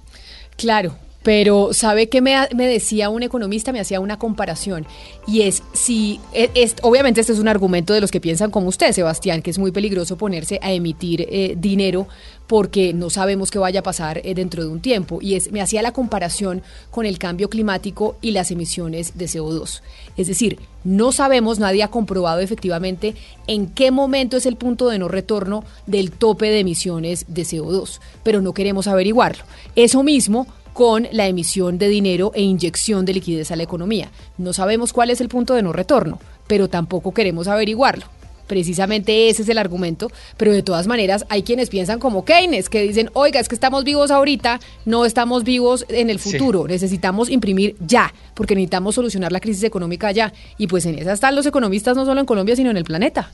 Claro, 0.57 0.95
pero 1.23 1.73
¿sabe 1.73 2.09
qué 2.09 2.23
me, 2.23 2.49
decía 2.55 3.11
un 3.11 3.23
economista? 3.23 3.73
Me 3.73 3.81
hacía 3.81 4.01
una 4.01 4.19
comparación. 4.19 4.87
Y 5.27 5.43
es 5.43 5.63
si, 5.73 6.19
es, 6.33 6.77
obviamente 6.83 7.21
este 7.21 7.33
es 7.33 7.39
un 7.39 7.49
argumento 7.49 7.93
de 7.93 8.01
los 8.01 8.11
que 8.11 8.21
piensan 8.21 8.51
como 8.51 8.69
usted, 8.69 8.93
Sebastián, 8.93 9.43
que 9.43 9.51
es 9.51 9.59
muy 9.59 9.71
peligroso 9.71 10.17
ponerse 10.17 10.59
a 10.63 10.73
emitir 10.73 11.27
eh, 11.29 11.57
dinero 11.59 12.09
porque 12.47 12.93
no 12.95 13.11
sabemos 13.11 13.51
qué 13.51 13.61
vaya 13.61 13.81
a 13.81 13.85
pasar 13.85 14.21
eh, 14.25 14.35
dentro 14.35 14.65
de 14.65 14.71
un 14.71 14.81
tiempo. 14.81 15.19
Y 15.21 15.35
es, 15.35 15.53
me 15.53 15.61
hacía 15.61 15.83
la 15.83 15.93
comparación 15.93 16.63
con 16.91 17.07
el 17.07 17.19
cambio 17.19 17.51
climático 17.51 18.17
y 18.23 18.33
las 18.33 18.51
emisiones 18.51 19.17
de 19.17 19.27
CO2. 19.27 19.83
Es 20.17 20.27
decir, 20.27 20.59
no 20.83 21.13
sabemos, 21.13 21.59
nadie 21.59 21.83
ha 21.83 21.89
comprobado 21.89 22.41
efectivamente 22.41 23.15
en 23.47 23.69
qué 23.69 23.91
momento 23.91 24.37
es 24.37 24.47
el 24.47 24.57
punto 24.57 24.89
de 24.89 24.99
no 24.99 25.07
retorno 25.07 25.65
del 25.87 26.11
tope 26.11 26.47
de 26.47 26.61
emisiones 26.61 27.27
de 27.29 27.43
CO2, 27.43 28.01
pero 28.23 28.41
no 28.41 28.55
queremos 28.55 28.89
averiguarlo. 28.89 29.45
Eso 29.77 30.03
mismo 30.03 30.47
con 30.73 31.09
la 31.13 31.27
emisión 31.27 31.79
de 31.79 31.89
dinero 31.89 32.33
e 32.35 32.43
inyección 32.43 33.05
de 33.05 33.15
liquidez 33.15 33.51
a 33.51 33.57
la 33.57 33.63
economía. 33.63 34.11
No 34.39 34.53
sabemos 34.53 34.93
cuál 34.93 35.11
es 35.11 35.21
el 35.21 35.29
punto 35.29 35.55
de 35.55 35.63
no 35.63 35.73
retorno, 35.73 36.19
pero 36.47 36.69
tampoco 36.69 37.13
queremos 37.13 37.49
averiguarlo. 37.49 38.07
Precisamente 38.51 39.29
ese 39.29 39.43
es 39.43 39.49
el 39.49 39.59
argumento, 39.59 40.11
pero 40.37 40.51
de 40.53 40.65
todas 40.65 40.89
maneras 40.89 41.25
hay 41.29 41.45
quienes 41.45 41.69
piensan 41.69 42.01
como 42.01 42.25
Keynes, 42.25 42.69
que 42.69 42.83
dicen, 42.83 43.09
oiga, 43.13 43.39
es 43.39 43.49
que 43.49 43.55
estamos 43.55 43.85
vivos 43.85 44.11
ahorita, 44.11 44.59
no 44.85 45.05
estamos 45.05 45.45
vivos 45.45 45.87
en 45.89 46.11
el 46.11 46.19
futuro, 46.19 46.65
sí. 46.65 46.73
necesitamos 46.73 47.31
imprimir 47.31 47.77
ya, 47.79 48.13
porque 48.35 48.57
necesitamos 48.57 48.97
solucionar 48.97 49.31
la 49.31 49.39
crisis 49.39 49.63
económica 49.63 50.11
ya. 50.11 50.33
Y 50.59 50.67
pues 50.67 50.85
en 50.87 50.99
esa 50.99 51.13
están 51.13 51.37
los 51.37 51.47
economistas 51.47 51.97
no 51.97 52.05
solo 52.05 52.19
en 52.19 52.27
Colombia, 52.27 52.57
sino 52.57 52.71
en 52.71 52.77
el 52.77 52.83
planeta. 52.83 53.31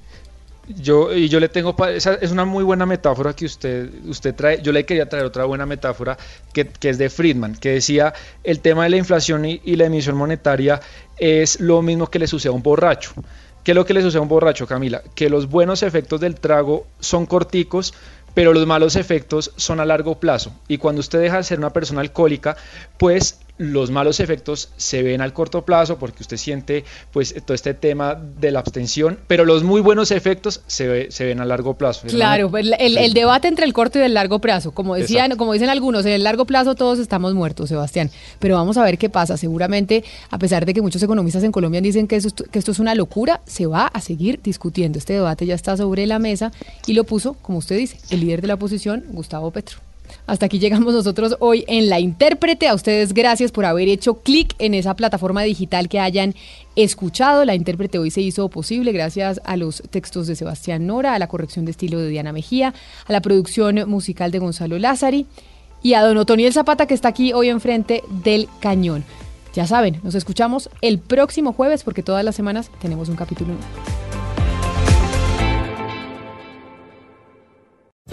Yo, 0.68 1.14
y 1.14 1.29
yo 1.29 1.38
le 1.38 1.48
tengo, 1.48 1.76
esa 1.87 2.14
es 2.14 2.33
una 2.33 2.44
muy 2.44 2.64
buena 2.64 2.87
metáfora 2.87 3.35
que 3.35 3.44
usted, 3.44 3.88
usted 4.07 4.35
trae, 4.35 4.61
yo 4.62 4.72
le 4.72 4.85
quería 4.85 5.09
traer 5.09 5.24
otra 5.24 5.44
buena 5.44 5.64
metáfora 5.64 6.16
que, 6.52 6.66
que 6.66 6.88
es 6.90 6.98
de 6.98 7.09
Friedman, 7.09 7.55
que 7.55 7.70
decía, 7.70 8.12
el 8.42 8.59
tema 8.59 8.83
de 8.85 8.90
la 8.90 8.96
inflación 8.96 9.44
y, 9.44 9.61
y, 9.64 9.76
la 9.76 9.85
emisión 9.85 10.16
monetaria 10.16 10.81
es 11.18 11.61
lo 11.61 11.83
mismo 11.83 12.09
que 12.09 12.18
le 12.18 12.26
sucede 12.26 12.50
a 12.50 12.57
un 12.57 12.64
borracho. 12.64 13.12
¿Qué 13.62 13.72
es 13.72 13.76
lo 13.76 13.85
que 13.85 13.94
le 13.94 14.02
sucede 14.02 14.18
a 14.18 14.22
un 14.22 14.29
borracho, 14.29 14.66
Camila? 14.66 15.02
Que 15.14 15.29
los 15.29 15.48
buenos 15.48 15.83
efectos 15.83 16.20
del 16.20 16.37
trago 16.37 16.87
son 17.00 17.26
corticos, 17.26 17.94
pero 18.35 18.52
los 18.52 18.66
malos 18.66 18.96
efectos 18.96 19.52
son 19.57 19.81
a 19.81 19.85
largo 19.85 20.20
plazo. 20.20 20.52
Y 20.68 20.79
cuando 20.79 21.00
usted 21.00 21.20
deja 21.20 21.38
de 21.38 21.42
ser 21.42 21.59
una 21.59 21.70
persona 21.70 22.00
alcohólica, 22.00 22.57
pues 22.98 23.40
los 23.59 23.90
malos 23.90 24.21
efectos 24.21 24.71
se 24.77 25.03
ven 25.03 25.21
al 25.21 25.33
corto 25.33 25.64
plazo 25.64 25.99
porque 25.99 26.23
usted 26.23 26.37
siente 26.37 26.85
pues 27.12 27.35
todo 27.45 27.55
este 27.55 27.75
tema 27.75 28.14
de 28.14 28.51
la 28.51 28.61
abstención, 28.61 29.19
pero 29.27 29.45
los 29.45 29.62
muy 29.62 29.81
buenos 29.81 30.11
efectos 30.11 30.62
se, 30.66 30.87
ve, 30.87 31.07
se 31.11 31.25
ven 31.25 31.40
a 31.40 31.45
largo 31.45 31.75
plazo. 31.75 32.07
Claro, 32.09 32.51
el, 32.57 32.75
el, 32.79 32.92
sí. 32.95 32.99
el, 32.99 33.14
debate 33.14 33.49
entre 33.49 33.64
el 33.64 33.73
corto 33.73 33.99
y 33.99 34.03
el 34.03 34.14
largo 34.14 34.40
plazo, 34.40 34.73
como 34.73 34.95
decían, 34.95 35.27
Exacto. 35.27 35.38
como 35.38 35.53
dicen 35.53 35.69
algunos, 35.69 36.05
en 36.07 36.12
el 36.12 36.25
largo 36.25 36.45
plazo 36.45 36.75
todos 36.75 36.99
estamos 36.99 37.35
muertos, 37.35 37.69
Sebastián, 37.69 38.11
pero 38.38 38.57
vamos 38.57 38.77
a 38.77 38.85
ver 38.85 38.99
qué 38.99 39.09
pasa. 39.09 39.37
Seguramente, 39.37 40.05
a 40.31 40.38
pesar 40.38 40.66
de 40.66 40.75
que 40.75 40.83
muchos 40.83 41.03
economistas 41.03 41.42
en 41.42 41.53
Colombia 41.53 41.81
dicen 41.81 42.07
que, 42.07 42.16
eso, 42.16 42.31
que 42.31 42.59
esto 42.59 42.73
es 42.73 42.79
una 42.79 42.95
locura, 42.95 43.40
se 43.47 43.66
va 43.66 43.87
a 43.87 44.01
seguir 44.01 44.40
discutiendo. 44.42 44.99
Este 44.99 45.14
debate 45.14 45.47
ya 45.47 45.55
está 45.55 45.77
sobre 45.77 46.07
la 46.07 46.19
mesa 46.19 46.53
y 46.87 46.92
lo 46.92 47.05
puso, 47.05 47.35
como 47.35 47.59
usted 47.59 47.77
dice, 47.77 47.99
el 48.11 48.21
líder 48.21 48.40
de 48.42 48.49
la 48.49 48.55
oposición, 48.55 49.05
Gustavo 49.09 49.51
Petro. 49.51 49.86
Hasta 50.27 50.47
aquí 50.47 50.59
llegamos 50.59 50.95
nosotros 50.95 51.37
hoy 51.40 51.64
en 51.69 51.88
La 51.88 52.01
Intérprete. 52.01 52.69
A 52.69 52.75
ustedes 52.75 53.12
gracias 53.12 53.53
por 53.53 53.64
haber 53.64 53.88
hecho 53.88 54.14
clic 54.14 54.55
en 54.59 54.75
esa 54.75 54.95
plataforma 54.95 55.42
digital 55.42 55.88
que 55.88 56.01
hayan 56.01 56.35
escuchado. 56.77 57.45
La 57.45 57.55
Intérprete 57.55 57.99
hoy 57.99 58.11
se 58.11 58.21
hizo 58.21 58.49
posible 58.49 58.92
gracias 58.92 59.40
a 59.45 59.57
los 59.57 59.83
textos 59.90 60.27
de 60.27 60.37
Sebastián 60.37 60.87
Nora, 60.87 61.14
a 61.14 61.19
la 61.19 61.29
corrección 61.29 61.64
de 61.64 61.71
estilo 61.71 61.99
de 61.99 62.09
Diana 62.09 62.33
Mejía, 62.33 62.75
a 63.07 63.12
la 63.12 63.21
producción 63.21 63.88
musical 63.88 64.31
de 64.31 64.38
Gonzalo 64.38 64.79
Lázari 64.79 65.27
y 65.83 65.95
a 65.95 66.03
don 66.03 66.16
Otoniel 66.16 66.53
Zapata 66.53 66.87
que 66.87 66.95
está 66.95 67.09
aquí 67.09 67.33
hoy 67.33 67.49
enfrente 67.49 68.03
del 68.25 68.49
cañón. 68.61 69.05
Ya 69.55 69.66
saben, 69.66 70.01
nos 70.03 70.14
escuchamos 70.14 70.69
el 70.83 70.99
próximo 70.99 71.53
jueves 71.53 71.83
porque 71.83 72.03
todas 72.03 72.25
las 72.25 72.37
semanas 72.37 72.71
tenemos 72.81 73.09
un 73.09 73.16
capítulo 73.16 73.55
nuevo. 73.55 74.06